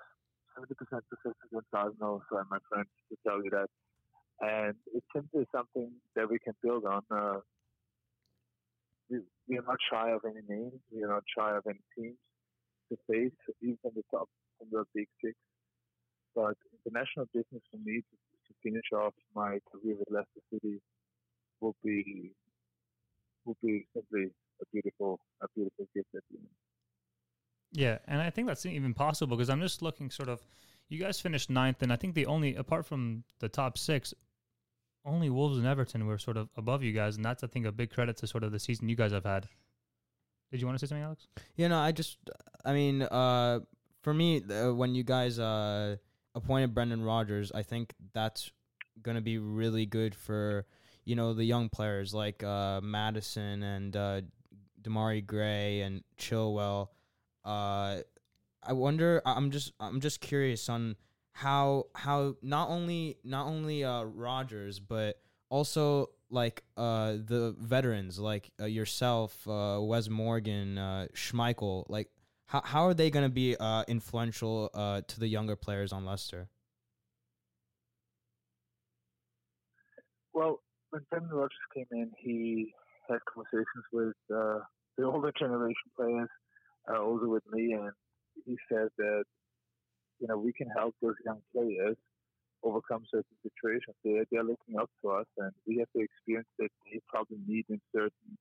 seventy 0.55 0.74
percent 0.74 1.05
success 1.13 1.38
against 1.46 1.70
Arsenal, 1.77 2.24
so 2.25 2.39
I'm 2.39 2.50
my 2.50 2.58
friends 2.74 2.89
to 3.13 3.17
tell 3.22 3.38
you 3.43 3.51
that. 3.53 3.70
And 4.41 4.74
it's 4.96 5.05
simply 5.13 5.46
something 5.53 5.93
that 6.15 6.27
we 6.27 6.39
can 6.39 6.55
build 6.63 6.86
on. 6.86 7.03
Uh, 7.12 7.46
we, 9.48 9.58
are 9.58 9.63
not 9.68 9.77
shy 9.91 10.12
of 10.12 10.22
any 10.25 10.41
names. 10.48 10.80
We 10.91 11.03
are 11.03 11.10
not 11.10 11.24
shy 11.38 11.56
of 11.56 11.63
any 11.68 11.84
teams 11.98 12.18
to 12.89 12.98
face, 13.10 13.36
even 13.62 13.77
from 13.82 13.91
the 13.96 14.03
top, 14.12 14.27
from 14.58 14.70
the 14.72 14.84
big 14.96 15.08
six. 15.24 15.36
But 16.36 16.56
international 16.86 17.27
business 17.34 17.62
for 17.70 17.77
me 17.84 18.00
to, 18.00 18.15
to 18.48 18.53
finish 18.63 18.86
off 18.94 19.13
my 19.36 19.60
career 19.72 19.96
with 20.00 20.08
Leicester 20.10 20.41
City 20.53 20.80
will 21.60 21.75
be 21.84 22.32
will 23.46 23.58
be 23.62 23.86
simply 23.94 24.30
a 24.62 24.65
beautiful 24.72 25.20
a 25.41 25.48
beautiful 25.56 25.88
gift 25.94 26.08
at 26.15 26.24
the 26.32 26.38
end. 26.38 26.48
Yeah, 27.74 27.98
and 28.08 28.22
I 28.22 28.30
think 28.30 28.48
that's 28.48 28.65
even 28.65 28.94
possible 28.94 29.36
because 29.36 29.50
I'm 29.50 29.62
just 29.62 29.82
looking 29.82 30.10
sort 30.10 30.30
of. 30.30 30.41
You 30.89 31.00
guys 31.00 31.22
finished 31.22 31.50
ninth, 31.50 31.82
and 31.82 31.94
I 31.94 31.96
think 31.96 32.15
the 32.15 32.25
only 32.25 32.56
apart 32.56 32.86
from 32.86 33.24
the 33.39 33.48
top 33.48 33.77
six, 33.77 34.13
only 35.05 35.29
Wolves 35.29 35.58
and 35.58 35.65
Everton 35.65 36.05
were 36.05 36.17
sort 36.17 36.38
of 36.38 36.50
above 36.55 36.84
you 36.84 36.91
guys, 36.91 37.15
and 37.15 37.25
that's 37.25 37.43
I 37.43 37.48
think 37.48 37.65
a 37.65 37.72
big 37.72 37.91
credit 37.91 38.17
to 38.17 38.27
sort 38.27 38.43
of 38.43 38.51
the 38.51 38.60
season 38.60 38.89
you 38.89 38.96
guys 38.96 39.12
have 39.12 39.25
had. 39.25 39.48
Did 40.51 40.60
you 40.60 40.67
want 40.67 40.79
to 40.79 40.86
say 40.86 40.89
something, 40.89 41.03
Alex? 41.03 41.27
Yeah, 41.55 41.70
no, 41.70 41.79
I 41.79 41.91
just, 41.91 42.17
I 42.65 42.74
mean, 42.74 43.03
uh, 43.03 43.62
for 44.01 44.13
me, 44.13 44.43
uh, 44.43 44.74
when 44.74 44.96
you 44.96 45.03
guys 45.03 45.39
uh, 45.39 45.96
appointed 46.36 46.74
Brendan 46.74 47.03
Rodgers, 47.03 47.51
I 47.53 47.63
think 47.63 47.93
that's 48.13 48.51
gonna 49.01 49.22
be 49.22 49.38
really 49.38 49.86
good 49.86 50.13
for 50.13 50.65
you 51.05 51.15
know 51.15 51.34
the 51.34 51.46
young 51.46 51.70
players 51.70 52.13
like 52.13 52.43
uh, 52.43 52.81
Maddison 52.81 53.63
and 53.63 53.96
uh, 53.96 54.22
Demarai 54.81 55.25
Gray 55.25 55.81
and 55.81 56.03
Chilwell. 56.17 56.89
Uh, 57.43 58.00
I 58.63 58.74
wonder. 58.74 59.22
I'm 59.25 59.51
just, 59.51 59.72
I'm 59.79 60.01
just 60.01 60.22
curious 60.22 60.70
on 60.70 60.96
how 61.34 61.86
how 61.96 62.36
not 62.42 62.70
only 62.70 63.18
not 63.24 63.48
only 63.48 63.84
uh, 63.84 64.04
Rodgers 64.04 64.80
but 64.80 65.22
also 65.50 66.10
like 66.30 66.64
uh 66.78 67.14
the 67.14 67.56
veterans 67.60 68.18
like 68.20 68.52
uh, 68.60 68.66
yourself 68.66 69.48
uh 69.48 69.78
Wes 69.82 70.10
Morgan 70.10 70.78
uh 70.78 71.08
Schmeichel 71.14 71.86
like 71.90 72.10
how 72.46 72.62
how 72.64 72.84
are 72.86 72.94
they 72.94 73.10
going 73.10 73.26
to 73.26 73.34
be 73.34 73.56
uh 73.58 73.84
influential 73.88 74.70
uh 74.74 75.02
to 75.08 75.20
the 75.20 75.28
younger 75.28 75.56
players 75.56 75.92
on 75.92 76.06
Leicester? 76.06 76.50
Well, 80.34 80.62
when 80.92 81.02
Brendan 81.10 81.32
Rodgers 81.32 81.52
came 81.74 81.88
in, 81.92 82.12
he 82.18 82.74
had 83.10 83.20
conversations 83.32 83.86
with 83.92 84.16
uh, 84.34 84.60
the 84.98 85.04
older 85.04 85.32
generation 85.38 85.92
players, 85.96 86.30
also 86.88 87.28
with 87.28 87.44
me, 87.52 87.74
and 87.74 87.92
he 88.46 88.58
said 88.70 88.90
that 88.98 89.24
you 90.22 90.28
know 90.28 90.38
we 90.38 90.54
can 90.54 90.70
help 90.70 90.96
those 91.01 91.16
young 91.25 91.42
players 91.51 91.98
overcome 92.63 93.04
certain 93.10 93.38
situations. 93.44 93.96
They 94.04 94.22
they're 94.32 94.44
looking 94.44 94.78
up 94.80 94.90
to 95.01 95.10
us, 95.12 95.25
and 95.38 95.51
we 95.68 95.78
have 95.80 95.88
the 95.96 96.01
experience 96.01 96.48
that 96.60 96.70
they 96.86 97.00
probably 97.10 97.40
need 97.48 97.66
in 97.70 97.82
certain 97.94 98.38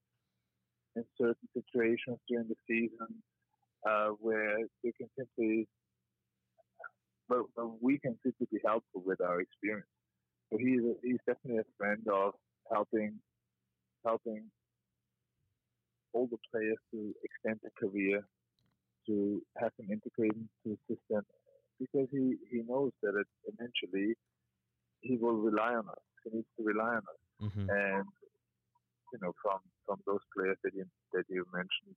in 0.96 1.04
certain 1.18 1.48
situations 1.54 2.18
during 2.28 2.48
the 2.48 2.56
season, 2.68 3.22
uh, 3.88 4.08
where 4.20 4.58
they 4.82 4.92
can 4.92 5.08
simply, 5.16 5.66
well, 7.28 7.48
well, 7.56 7.76
we 7.80 7.98
can 7.98 8.18
simply 8.22 8.46
be 8.52 8.58
helpful 8.64 9.02
with 9.04 9.20
our 9.20 9.40
experience. 9.40 9.86
So 10.50 10.58
he's 10.58 10.80
a, 10.82 10.94
he's 11.02 11.22
definitely 11.26 11.60
a 11.60 11.70
friend 11.78 12.02
of 12.12 12.34
helping 12.70 13.14
helping 14.04 14.44
older 16.12 16.36
players 16.50 16.78
to 16.92 17.14
extend 17.22 17.60
their 17.62 17.72
career, 17.78 18.22
to 19.06 19.40
have 19.56 19.70
them 19.78 19.88
integrated 19.90 20.48
into 20.64 20.76
the 20.88 20.94
system, 20.94 21.24
because 21.80 22.08
he, 22.12 22.36
he 22.50 22.62
knows 22.68 22.92
that 23.02 23.14
it, 23.18 23.26
eventually 23.48 24.14
he 25.00 25.16
will 25.16 25.40
rely 25.40 25.74
on 25.74 25.88
us. 25.88 26.04
He 26.24 26.36
needs 26.36 26.48
to 26.58 26.64
rely 26.64 27.00
on 27.00 27.04
us, 27.08 27.22
mm-hmm. 27.42 27.70
and 27.70 28.04
you 29.12 29.18
know 29.22 29.32
from 29.42 29.58
from 29.86 29.98
those 30.06 30.20
players 30.36 30.58
that 30.62 30.74
you 30.74 30.84
that 31.14 31.24
you 31.28 31.44
mentioned, 31.52 31.96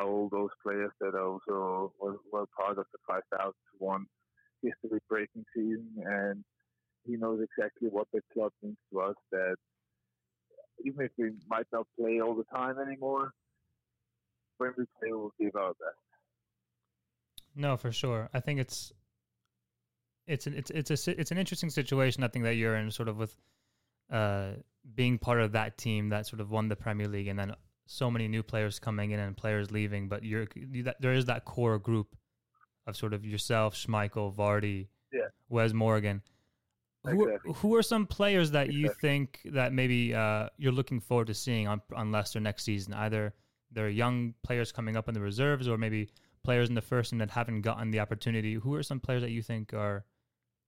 all 0.00 0.28
those 0.32 0.50
players 0.62 0.90
that 1.00 1.14
also 1.14 1.92
were, 2.00 2.16
were 2.32 2.46
part 2.58 2.78
of 2.78 2.86
the 2.92 2.98
5,001 3.06 4.06
history 4.62 5.00
breaking 5.08 5.44
season 5.54 5.90
and 6.04 6.44
he 7.04 7.16
knows 7.16 7.40
exactly 7.42 7.88
what 7.88 8.06
the 8.12 8.20
club 8.32 8.52
means 8.62 8.76
to 8.92 9.00
us. 9.00 9.14
That 9.32 9.56
even 10.84 11.06
if 11.06 11.10
we 11.18 11.32
might 11.48 11.66
not 11.72 11.86
play 11.98 12.20
all 12.20 12.34
the 12.34 12.44
time 12.44 12.76
anymore, 12.78 13.32
when 14.58 14.72
we 14.78 14.84
play, 14.98 15.10
we'll 15.10 15.32
give 15.40 15.56
our 15.56 15.70
best. 15.70 15.98
No, 17.54 17.76
for 17.76 17.92
sure. 17.92 18.30
I 18.32 18.40
think 18.40 18.60
it's 18.60 18.92
it's 20.26 20.46
an 20.46 20.54
it's 20.54 20.70
it's 20.70 20.90
a 21.08 21.20
it's 21.20 21.30
an 21.30 21.38
interesting 21.38 21.70
situation. 21.70 22.22
I 22.24 22.28
think 22.28 22.44
that 22.44 22.54
you're 22.54 22.76
in, 22.76 22.90
sort 22.90 23.08
of 23.08 23.16
with 23.18 23.36
uh, 24.10 24.50
being 24.94 25.18
part 25.18 25.40
of 25.40 25.52
that 25.52 25.78
team 25.78 26.10
that 26.10 26.26
sort 26.26 26.40
of 26.40 26.50
won 26.50 26.68
the 26.68 26.76
Premier 26.76 27.08
League, 27.08 27.28
and 27.28 27.38
then 27.38 27.54
so 27.86 28.10
many 28.10 28.28
new 28.28 28.42
players 28.42 28.78
coming 28.78 29.10
in 29.10 29.20
and 29.20 29.36
players 29.36 29.70
leaving. 29.70 30.08
But 30.08 30.24
you're 30.24 30.46
you, 30.54 30.84
that, 30.84 31.00
there 31.00 31.12
is 31.12 31.24
that 31.26 31.44
core 31.44 31.78
group 31.78 32.14
of 32.86 32.96
sort 32.96 33.12
of 33.14 33.24
yourself, 33.24 33.74
Schmeichel, 33.74 34.34
Vardy, 34.34 34.88
Yeah. 35.12 35.28
Wes 35.48 35.72
Morgan. 35.72 36.22
Who 37.04 37.24
are, 37.24 37.28
Exactly. 37.30 37.52
who 37.56 37.74
are 37.74 37.82
some 37.82 38.06
players 38.06 38.52
that 38.52 38.72
you 38.72 38.88
think 39.00 39.40
that 39.46 39.72
maybe 39.72 40.14
uh, 40.14 40.48
you're 40.56 40.72
looking 40.72 41.00
forward 41.00 41.26
to 41.28 41.34
seeing 41.34 41.66
on 41.66 41.80
on 41.94 42.12
Leicester 42.12 42.38
next 42.38 42.62
season? 42.64 42.94
Either 42.94 43.34
they're 43.72 43.88
young 43.88 44.34
players 44.44 44.70
coming 44.70 44.96
up 44.96 45.08
in 45.08 45.14
the 45.14 45.20
reserves, 45.20 45.66
or 45.66 45.76
maybe 45.76 46.10
players 46.44 46.68
in 46.68 46.74
the 46.76 46.82
first 46.82 47.10
team 47.10 47.18
that 47.18 47.30
haven't 47.30 47.62
gotten 47.62 47.90
the 47.90 47.98
opportunity. 48.00 48.54
Who 48.54 48.74
are 48.74 48.82
some 48.84 49.00
players 49.00 49.22
that 49.22 49.30
you 49.30 49.42
think 49.42 49.74
are 49.74 50.04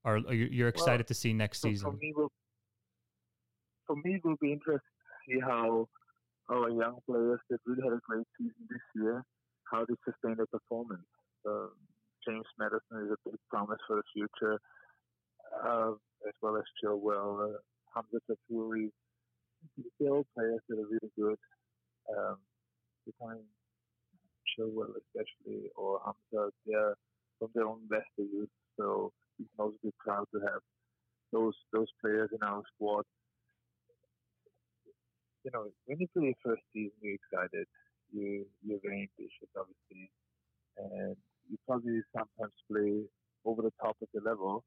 are 0.05 0.19
you- 0.19 0.49
you're 0.51 0.69
excited 0.69 1.07
to 1.09 1.15
see 1.15 1.33
next 1.33 1.61
So 1.61 1.69
season? 1.69 1.93
for 1.93 1.97
me, 1.97 2.13
will 2.15 2.33
for 3.87 3.97
me, 3.97 4.15
it 4.17 4.25
will 4.25 4.37
be 4.37 4.53
interesting 4.53 4.81
to 4.81 5.33
see 5.35 5.41
how 5.41 5.89
our 6.49 6.71
young 6.71 7.01
players 7.07 7.41
that 7.51 7.61
really 7.67 7.83
had 7.83 7.93
a 7.93 8.01
great 8.07 8.27
season 8.39 8.67
this 8.69 8.81
year, 8.95 9.25
how 9.71 9.85
they 9.85 9.95
sustain 10.05 10.37
their 10.37 10.47
performance. 10.47 11.07
Um, 11.47 11.73
James 12.27 12.47
Maddison 12.59 13.05
is 13.05 13.11
a 13.13 13.17
big 13.31 13.39
promise 13.51 13.79
for 13.87 13.97
the 13.97 14.03
future, 14.13 14.59
uh, 15.63 15.93
as 16.27 16.35
well 16.41 16.57
as 16.57 16.65
Chilwell, 16.83 17.55
uh, 17.55 17.59
Hamza 17.95 18.19
Choudhury. 18.29 18.91
They're 19.99 20.11
all 20.11 20.25
players 20.35 20.61
that 20.69 20.79
are 20.79 20.87
really 20.87 21.13
good. 21.17 21.39
Um, 22.17 22.39
becoming 23.07 23.45
Chilwell 24.57 24.97
especially 24.97 25.71
or 25.77 26.01
Hamza, 26.05 26.53
they're 26.67 26.95
from 27.39 27.51
their 27.55 27.67
own 27.67 27.87
Leicester 27.91 28.23
youth. 28.23 28.49
So 28.77 29.13
we 29.39 29.47
can 29.47 29.59
also 29.59 29.77
be 29.83 29.93
proud 29.99 30.27
to 30.33 30.41
have 30.41 30.63
those 31.33 31.55
those 31.73 31.89
players 32.01 32.31
in 32.33 32.43
our 32.43 32.63
squad. 32.75 33.05
You 35.45 35.51
know, 35.53 35.69
when 35.87 35.99
you 36.01 36.07
play 36.15 36.33
your 36.33 36.41
first 36.45 36.63
season, 36.73 36.97
you're 37.03 37.19
excited. 37.21 37.67
You 38.13 38.47
you're 38.65 38.81
very 38.83 39.11
ambitious, 39.11 39.51
obviously, 39.59 40.11
and 40.79 41.17
you 41.51 41.59
probably 41.67 42.01
sometimes 42.17 42.55
play 42.71 43.05
over 43.45 43.63
the 43.63 43.73
top 43.81 43.97
of 44.01 44.09
the 44.15 44.21
level. 44.25 44.65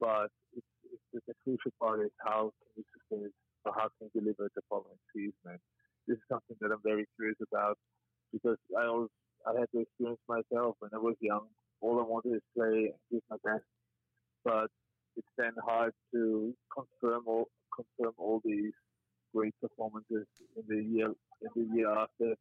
But 0.00 0.30
it's, 0.56 0.66
it's 1.12 1.26
the 1.26 1.34
crucial 1.42 1.72
part 1.80 2.00
is 2.00 2.12
how 2.24 2.52
can 2.62 2.70
you 2.76 2.84
sustain 2.94 3.26
it 3.26 3.32
or 3.64 3.72
how 3.74 3.88
can 3.98 4.10
you 4.14 4.20
deliver 4.20 4.48
the 4.54 4.62
following 4.68 5.00
season. 5.14 5.34
And 5.46 5.58
this 6.06 6.16
is 6.16 6.24
something 6.30 6.56
that 6.60 6.70
I'm 6.70 6.82
very 6.84 7.06
curious 7.16 7.38
about 7.52 7.76
because 8.32 8.58
I 8.78 8.86
always 8.86 9.10
I 9.46 9.58
had 9.58 9.68
the 9.72 9.80
experience 9.80 10.20
myself 10.28 10.76
when 10.80 10.90
I 10.94 10.98
was 10.98 11.16
young. 11.20 11.48
All 11.80 12.00
I 12.00 12.02
wanted 12.02 12.36
is 12.36 12.42
play 12.56 12.92
and 12.92 12.94
give 13.10 13.22
my 13.30 13.36
best, 13.44 13.64
but 14.44 14.68
it's 15.16 15.26
then 15.36 15.52
hard 15.64 15.92
to 16.12 16.54
confirm 16.72 17.22
all 17.26 17.48
confirm 17.74 18.14
all 18.18 18.40
these 18.44 18.72
great 19.34 19.54
performances 19.60 20.26
in 20.56 20.64
the 20.68 20.82
year 20.82 21.08
in 21.42 21.50
the 21.54 21.76
year 21.76 21.90
after. 21.90 22.34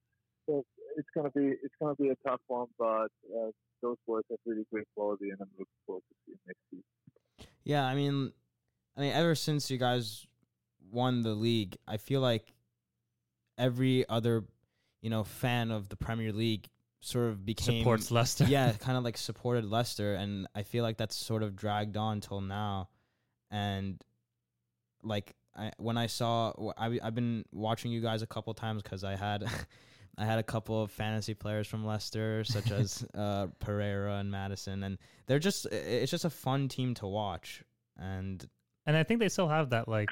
So 0.47 0.63
it's 0.95 1.07
gonna 1.15 1.31
be 1.31 1.53
it's 1.63 1.75
gonna 1.79 1.95
be 1.95 2.09
a 2.09 2.15
tough 2.27 2.41
one, 2.47 2.67
but 2.77 3.11
uh, 3.35 3.51
those 3.81 3.97
boys 4.07 4.23
have 4.29 4.39
really 4.45 4.65
great 4.71 4.87
quality, 4.95 5.29
and 5.29 5.37
I'm 5.41 5.49
looking 5.57 5.81
forward 5.85 6.03
to 6.09 6.15
seeing 6.25 6.39
next 6.47 6.59
season. 6.71 7.49
Yeah, 7.63 7.85
I 7.85 7.95
mean, 7.95 8.31
I 8.95 9.01
mean, 9.01 9.13
ever 9.13 9.35
since 9.35 9.69
you 9.69 9.77
guys 9.77 10.25
won 10.91 11.21
the 11.21 11.33
league, 11.33 11.77
I 11.87 11.97
feel 11.97 12.21
like 12.21 12.53
every 13.57 14.07
other, 14.07 14.45
you 15.01 15.09
know, 15.09 15.23
fan 15.23 15.71
of 15.71 15.89
the 15.89 15.97
Premier 15.97 16.31
League 16.31 16.69
sort 17.01 17.29
of 17.29 17.45
became 17.45 17.79
Supports 17.79 18.11
Leicester. 18.11 18.43
yeah, 18.47 18.71
kind 18.73 18.97
of 18.97 19.03
like 19.03 19.17
supported 19.17 19.65
Leicester, 19.65 20.15
and 20.15 20.47
I 20.55 20.63
feel 20.63 20.83
like 20.83 20.97
that's 20.97 21.15
sort 21.15 21.43
of 21.43 21.55
dragged 21.55 21.97
on 21.97 22.21
till 22.21 22.41
now, 22.41 22.89
and 23.51 24.01
like 25.03 25.35
I, 25.55 25.71
when 25.77 25.97
I 25.97 26.07
saw, 26.07 26.53
I, 26.77 26.99
I've 27.01 27.15
been 27.15 27.45
watching 27.51 27.91
you 27.91 28.01
guys 28.01 28.21
a 28.21 28.27
couple 28.27 28.53
times 28.53 28.83
because 28.83 29.03
I 29.03 29.15
had. 29.15 29.45
I 30.19 30.25
had 30.25 30.39
a 30.39 30.43
couple 30.43 30.81
of 30.81 30.89
fantasy 30.89 31.35
players 31.35 31.67
from 31.67 31.85
Leicester, 31.85 32.43
such 32.43 32.71
as 32.71 33.05
uh, 33.13 33.47
Pereira 33.59 34.15
and 34.15 34.31
Maddison, 34.31 34.81
and 34.81 34.97
they're 35.27 35.37
just 35.37 35.67
it's 35.67 36.09
just 36.09 36.25
a 36.25 36.31
fun 36.31 36.69
team 36.69 36.95
to 36.95 37.05
watch. 37.05 37.63
And 37.97 38.43
and 38.87 38.97
I 38.97 39.03
think 39.03 39.19
they 39.19 39.29
still 39.29 39.47
have 39.47 39.69
that 39.69 39.87
like 39.87 40.09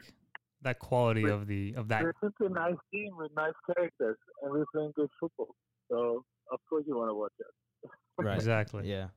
that 0.62 0.78
quality 0.78 1.24
But 1.24 1.32
of 1.32 1.48
the 1.48 1.74
of 1.76 1.88
that. 1.88 2.04
They're 2.04 2.14
just 2.22 2.36
a 2.40 2.50
nice 2.50 2.76
team 2.94 3.18
with 3.18 3.32
nice 3.36 3.54
characters, 3.66 4.18
and 4.44 4.52
we're 4.52 4.66
playing 4.72 4.92
good 4.96 5.10
football. 5.20 5.56
So 5.90 6.24
of 6.52 6.60
course 6.70 6.84
you 6.88 6.96
want 6.96 7.10
to 7.10 7.16
watch 7.16 7.32
it. 7.40 7.90
right, 8.18 8.36
Exactly. 8.36 8.90
yeah, 8.90 9.08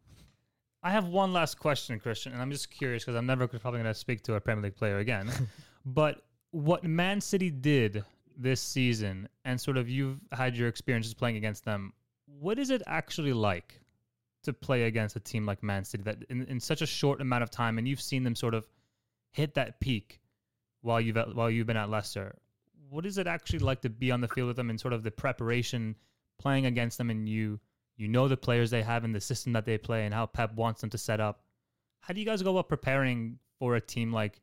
I 0.83 0.91
have 0.91 1.07
one 1.07 1.33
last 1.33 1.59
question, 1.59 1.99
Christian, 1.99 2.33
and 2.33 2.41
I'm 2.41 2.51
just 2.51 2.71
curious 2.71 3.05
because 3.05 3.17
I'm 3.17 3.27
never 3.27 3.47
probably 3.47 3.81
going 3.81 3.93
to 3.93 3.99
speak 3.99 4.23
to 4.25 4.35
a 4.35 4.41
Premier 4.41 4.65
League 4.65 4.77
player 4.77 4.99
again. 4.99 5.31
but 5.87 6.23
what 6.51 6.85
Man 6.85 7.21
City 7.21 7.51
did 7.51 8.05
this 8.37 8.61
season, 8.61 9.29
and 9.45 9.61
sort 9.61 9.77
of 9.77 9.89
you've 9.89 10.21
had 10.33 10.57
your 10.57 10.69
experiences 10.69 11.15
playing 11.15 11.37
against 11.37 11.65
them, 11.65 11.93
what 12.27 12.59
is 12.59 12.71
it 12.71 12.83
actually 12.87 13.33
like 13.33 13.81
to 14.45 14.53
play 14.53 14.85
against 14.85 15.17
a 15.17 15.21
team 15.21 15.45
like 15.45 15.63
Man 15.63 15.85
City 15.85 16.05
that 16.05 16.19
in, 16.31 16.45
in 16.45 16.61
such 16.61 16.81
a 16.83 16.87
short 16.87 17.21
amount 17.21 17.43
of 17.43 17.51
time, 17.51 17.79
and 17.79 17.89
you've 17.89 18.01
seen 18.01 18.23
them 18.23 18.35
sort 18.35 18.55
of 18.55 18.67
hit 19.33 19.55
that 19.55 19.81
peak 19.81 20.21
while 20.83 21.01
you've 21.01 21.17
while 21.35 21.51
you've 21.51 21.67
been 21.67 21.77
at 21.77 21.91
Leicester? 21.91 22.37
What 22.89 23.05
is 23.05 23.19
it 23.19 23.27
actually 23.27 23.59
like 23.59 23.83
to 23.83 23.91
be 23.91 24.11
on 24.11 24.21
the 24.21 24.29
field 24.29 24.49
with 24.49 24.57
them 24.57 24.71
and 24.71 24.81
sort 24.81 24.95
of 24.95 25.03
the 25.03 25.11
preparation, 25.11 25.97
playing 26.39 26.67
against 26.67 26.99
them, 26.99 27.11
and 27.11 27.29
you 27.29 27.61
you 27.97 28.09
know 28.09 28.29
the 28.29 28.37
players 28.37 28.71
they 28.71 28.83
have 28.83 29.05
and 29.05 29.15
the 29.15 29.21
system 29.21 29.53
that 29.53 29.65
they 29.65 29.77
play 29.77 30.05
and 30.05 30.15
how 30.15 30.27
Pep 30.27 30.55
wants 30.55 30.81
them 30.81 30.91
to 30.91 30.99
set 30.99 31.21
up. 31.21 31.43
How 32.01 32.15
do 32.15 32.21
you 32.21 32.27
guys 32.27 32.43
go 32.43 32.51
about 32.51 32.69
preparing 32.69 33.39
for 33.59 33.77
a 33.77 33.81
team 33.81 34.13
like 34.13 34.41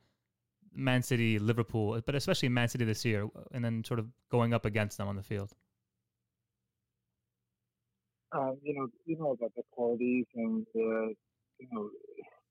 Man 0.73 1.01
City, 1.01 1.39
Liverpool, 1.39 2.01
but 2.05 2.15
especially 2.15 2.49
Man 2.49 2.67
City 2.67 2.85
this 2.85 3.05
year, 3.05 3.27
and 3.53 3.63
then 3.63 3.83
sort 3.83 3.99
of 3.99 4.07
going 4.29 4.53
up 4.53 4.65
against 4.65 4.97
them 4.97 5.07
on 5.07 5.15
the 5.15 5.23
field? 5.23 5.51
Um, 8.33 8.57
you 8.61 8.75
know, 8.75 8.87
you 9.05 9.17
know 9.17 9.31
about 9.31 9.53
the 9.55 9.63
qualities 9.71 10.25
and 10.35 10.65
uh, 10.75 11.07
you 11.59 11.67
know 11.71 11.89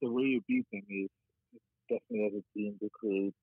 the 0.01 0.11
way 0.11 0.23
you 0.23 0.41
beat 0.49 0.65
them 0.73 0.83
is, 0.89 1.11
definitely 1.89 2.27
as 2.27 2.33
a 2.33 2.59
team 2.59 2.75
to 2.81 2.89
create 2.99 3.35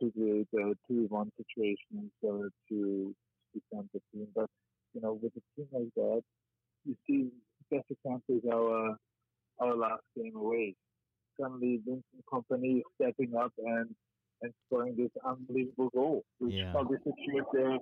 to 0.00 0.10
create 0.12 0.48
uh, 0.54 0.74
two 0.86 1.06
one 1.08 1.30
situations 1.38 2.10
uh, 2.22 2.48
to 2.68 3.14
defend 3.54 3.88
the 3.94 4.00
team. 4.12 4.26
But 4.34 4.50
you 4.94 5.00
know, 5.00 5.18
with 5.20 5.32
a 5.36 5.42
team 5.56 5.66
like 5.72 5.92
that, 5.96 6.22
you 6.84 6.96
see 7.06 7.28
best 7.70 7.84
example 7.90 8.36
is 8.36 8.42
our 8.52 8.96
our 9.60 9.76
last 9.76 10.02
game 10.16 10.36
away. 10.36 10.74
Suddenly, 11.40 11.80
Vincent 11.84 12.24
Kompany 12.32 12.78
is 12.78 12.84
stepping 13.00 13.34
up 13.36 13.52
and 13.58 13.94
and 14.42 14.52
scoring 14.66 14.94
this 14.96 15.10
unbelievable 15.24 15.90
goal, 15.94 16.24
which 16.38 16.54
Yeah. 16.54 16.72
probably 16.72 16.98
secured 16.98 17.46
the 17.52 17.78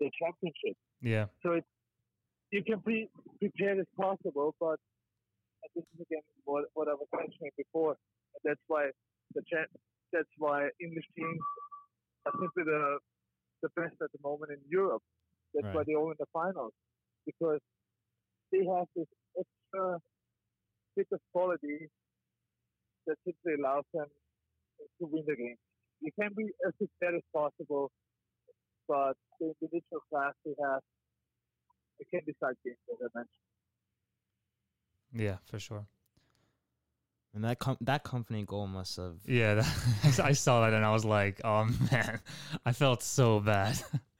the 0.00 0.10
championship. 0.20 0.76
Yeah, 1.00 1.26
So 1.42 1.52
it's 1.52 1.66
you 2.50 2.62
can 2.64 2.80
be 2.86 3.08
prepared 3.40 3.78
as 3.78 3.86
possible, 3.96 4.54
but 4.58 4.78
this 5.74 5.84
is 5.94 6.00
again 6.00 6.22
what, 6.44 6.64
what 6.74 6.88
I 6.88 6.94
was 6.94 7.08
mentioning 7.12 7.50
before. 7.56 7.96
That's 8.44 8.60
why 8.68 8.90
the 9.34 9.42
cha- 9.50 9.72
that's 10.12 10.28
why 10.38 10.68
English 10.80 11.04
teams 11.16 11.40
are 12.26 12.32
simply 12.40 12.64
the 12.64 12.98
the 13.62 13.68
best 13.76 13.94
at 14.02 14.10
the 14.12 14.18
moment 14.22 14.52
in 14.52 14.60
Europe. 14.68 15.02
That's 15.54 15.74
why 15.74 15.82
they're 15.86 15.96
all 15.96 16.10
in 16.10 16.16
the 16.18 16.26
finals 16.32 16.72
because 17.26 17.60
they 18.52 18.64
have 18.66 18.86
this 18.96 19.06
extra 19.38 19.98
bit 20.96 21.06
of 21.12 21.20
quality 21.32 21.88
that 23.06 23.16
simply 23.24 23.54
allows 23.58 23.84
them 23.94 24.06
to 25.00 25.06
win 25.06 25.24
the 25.26 25.36
game. 25.36 25.56
You 26.00 26.10
can 26.20 26.30
be 26.36 26.44
as 26.66 26.72
prepared 26.76 27.16
as 27.16 27.22
possible, 27.32 27.90
but 28.88 29.14
the 29.40 29.52
individual 29.60 30.02
class 30.10 30.32
they 30.44 30.54
have 30.62 30.80
it 32.00 32.06
can 32.10 32.20
decide 32.26 32.54
games, 32.64 32.76
as 32.90 32.98
I 33.02 33.18
mentioned. 33.18 33.28
yeah, 35.12 35.36
for 35.46 35.58
sure. 35.58 35.86
and 37.34 37.44
that 37.44 37.58
com- 37.58 37.78
that 37.80 38.04
Kompany 38.04 38.44
goal 38.46 38.66
must 38.66 38.96
have. 38.96 39.16
Yeah, 39.26 39.54
that, 39.54 40.20
I 40.24 40.32
saw 40.32 40.62
that 40.62 40.72
and 40.74 40.84
I 40.84 40.92
was 40.92 41.04
like, 41.04 41.40
oh 41.44 41.64
man, 41.90 42.20
I 42.66 42.72
felt 42.72 43.02
so 43.02 43.40
bad. 43.40 43.78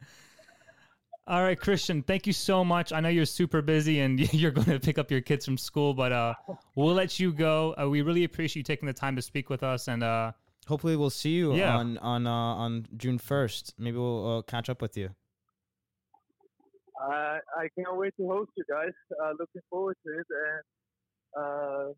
All 1.27 1.43
right, 1.43 1.59
Christian, 1.59 2.03
thank 2.03 2.27
you 2.27 2.35
so 2.35 2.63
much. 2.65 2.93
I 2.93 3.01
know 3.01 3.09
you're 3.09 3.25
super 3.25 3.63
busy 3.63 4.01
and 4.01 4.21
you're 4.35 4.51
going 4.51 4.67
to 4.69 4.79
pick 4.79 4.99
up 4.99 5.11
your 5.11 5.23
kids 5.23 5.45
from 5.47 5.57
school, 5.57 5.95
but 5.95 6.13
uh, 6.13 6.35
we'll 6.75 6.95
let 6.95 7.19
you 7.19 7.33
go. 7.33 7.75
Uh, 7.81 7.89
we 7.89 8.03
really 8.03 8.25
appreciate 8.25 8.61
you 8.61 8.65
taking 8.65 8.87
the 8.87 8.93
time 8.93 9.17
to 9.17 9.23
speak 9.23 9.49
with 9.49 9.63
us, 9.63 9.89
and 9.89 10.03
uh, 10.03 10.33
Hopefully, 10.67 10.97
we'll 10.97 11.11
see 11.11 11.33
you 11.33 11.55
Yeah. 11.55 11.77
on 11.77 11.99
on 11.99 12.27
uh, 12.27 12.31
on 12.33 12.87
June 12.97 13.19
first. 13.19 13.75
Maybe 13.79 13.99
we'll 13.99 14.39
uh, 14.39 14.43
catch 14.43 14.71
up 14.71 14.81
with 14.81 14.97
you. 14.97 15.11
I 16.99 17.39
I 17.55 17.69
can't 17.77 17.95
wait 17.99 18.15
to 18.17 18.27
host 18.27 18.51
you 18.57 18.65
guys. 18.67 18.93
Uh, 19.23 19.33
looking 19.39 19.61
forward 19.69 19.97
to 20.07 20.13
it, 20.21 20.27
and 20.31 21.45
uh, 21.45 21.93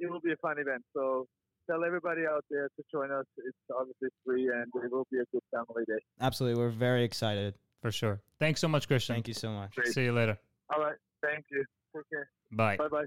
it 0.00 0.10
will 0.10 0.18
be 0.20 0.32
a 0.32 0.36
fun 0.38 0.58
event. 0.58 0.82
So 0.92 1.28
tell 1.70 1.84
everybody 1.84 2.22
out 2.28 2.44
there 2.50 2.68
to 2.68 2.82
join 2.92 3.12
us. 3.12 3.26
It's 3.38 3.56
obviously 3.78 4.08
free, 4.26 4.48
and 4.48 4.66
it 4.84 4.90
will 4.90 5.06
be 5.12 5.18
a 5.18 5.24
good 5.30 5.42
family 5.54 5.84
day. 5.86 6.02
Absolutely, 6.20 6.60
we're 6.60 6.70
very 6.70 7.04
excited. 7.04 7.54
For 7.80 7.90
sure. 7.90 8.20
Thanks 8.38 8.60
so 8.60 8.68
much, 8.68 8.86
Christian. 8.86 9.14
Thank 9.16 9.28
you 9.28 9.34
so 9.34 9.50
much. 9.50 9.74
Great. 9.74 9.88
See 9.92 10.04
you 10.04 10.12
later. 10.12 10.38
All 10.72 10.80
right, 10.80 10.96
thank 11.22 11.44
you. 11.50 11.64
Take 11.94 12.08
care. 12.10 12.28
Bye. 12.52 12.76
Bye 12.76 12.88
bye. 12.88 13.04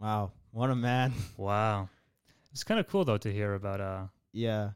Wow, 0.00 0.32
what 0.52 0.70
a 0.70 0.76
man. 0.76 1.12
Wow, 1.36 1.88
it's 2.52 2.64
kind 2.64 2.78
of 2.80 2.86
cool 2.88 3.04
though 3.04 3.18
to 3.18 3.32
hear 3.32 3.54
about 3.54 3.80
uh 3.80 4.06
yeah, 4.32 4.70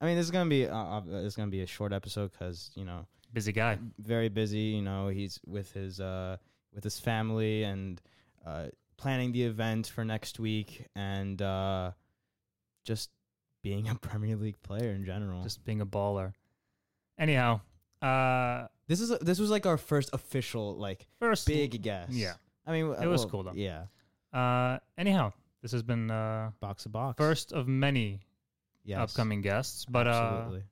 I 0.00 0.06
mean, 0.06 0.16
this 0.16 0.24
is 0.24 0.30
gonna 0.30 0.50
be 0.50 0.66
uh, 0.66 0.76
uh, 0.76 1.02
it's 1.08 1.36
gonna 1.36 1.50
be 1.50 1.62
a 1.62 1.66
short 1.66 1.92
episode 1.92 2.32
because 2.32 2.70
you 2.74 2.84
know 2.84 3.06
busy 3.32 3.52
guy. 3.52 3.78
very 3.98 4.28
busy. 4.28 4.58
You 4.76 4.82
know, 4.82 5.08
he's 5.08 5.38
with 5.46 5.72
his 5.72 6.00
uh 6.00 6.36
with 6.74 6.84
his 6.84 6.98
family 6.98 7.62
and 7.64 8.00
uh 8.46 8.66
planning 8.96 9.32
the 9.32 9.42
event 9.44 9.86
for 9.88 10.04
next 10.04 10.38
week 10.40 10.86
and 10.94 11.40
uh 11.42 11.90
just 12.84 13.10
being 13.62 13.88
a 13.88 13.94
Premier 14.08 14.36
League 14.36 14.60
player 14.62 14.90
in 14.92 15.04
general. 15.04 15.42
just 15.42 15.64
being 15.64 15.80
a 15.80 15.86
baller. 15.86 16.32
Anyhow, 17.18 17.60
uh, 18.02 18.66
this 18.88 19.00
is 19.00 19.08
this 19.20 19.38
was 19.38 19.50
like 19.50 19.66
our 19.66 19.76
first 19.78 20.10
official 20.12 20.76
like 20.76 21.06
first 21.18 21.46
big 21.46 21.80
guest. 21.82 22.12
Yeah. 22.12 22.34
I 22.66 22.72
mean, 22.72 22.92
It 23.00 23.06
was 23.06 23.24
cool, 23.24 23.44
though. 23.44 23.52
Yeah, 23.54 23.84
Uh, 24.32 24.78
anyhow, 24.98 25.32
this 25.62 25.72
has 25.72 25.82
been 25.82 26.10
uh 26.10 26.50
Box 26.60 26.82
to 26.82 26.88
Box. 26.88 27.16
first 27.16 27.52
of 27.52 27.68
many 27.68 28.20
yes. 28.84 28.98
upcoming 28.98 29.40
guests, 29.40 29.84
but 29.86 30.06
uh, 30.06 30.10
Absolutely. 30.10 30.64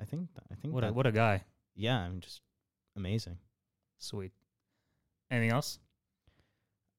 I 0.00 0.04
think 0.04 0.28
I 0.50 0.54
think 0.56 0.74
what 0.74 0.82
a, 0.84 0.88
that- 0.88 0.94
what 0.94 1.06
a 1.06 1.12
guy. 1.12 1.44
yeah, 1.74 1.98
I'm 1.98 2.20
just 2.20 2.40
amazing. 2.96 3.38
Sweet. 3.98 4.32
Anything 5.30 5.52
else? 5.52 5.78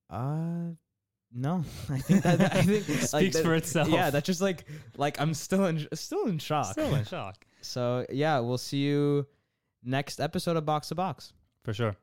Uh 0.10 0.72
no, 1.34 1.64
I 1.90 2.00
think 2.00 2.24
that 2.24 2.42
I 2.56 2.62
think 2.64 2.84
Speaks 3.02 3.36
that- 3.36 3.44
for 3.44 3.54
itself. 3.54 3.90
Yeah, 3.90 4.10
that's 4.10 4.26
just 4.26 4.42
like 4.42 4.66
like 4.98 5.20
I'm 5.20 5.34
still 5.34 5.66
in 5.66 5.88
still 5.94 6.26
in 6.26 6.40
shock. 6.40 6.72
Still 6.72 6.96
in 6.96 7.04
shock. 7.06 7.46
So 7.62 8.06
yeah, 8.10 8.40
we'll 8.40 8.58
see 8.58 8.78
you 8.78 9.28
next 9.84 10.20
episode 10.20 10.58
of 10.58 10.66
Box 10.66 10.90
to 10.90 10.96
Box. 10.96 11.34
For 11.64 11.74
sure. 11.74 11.96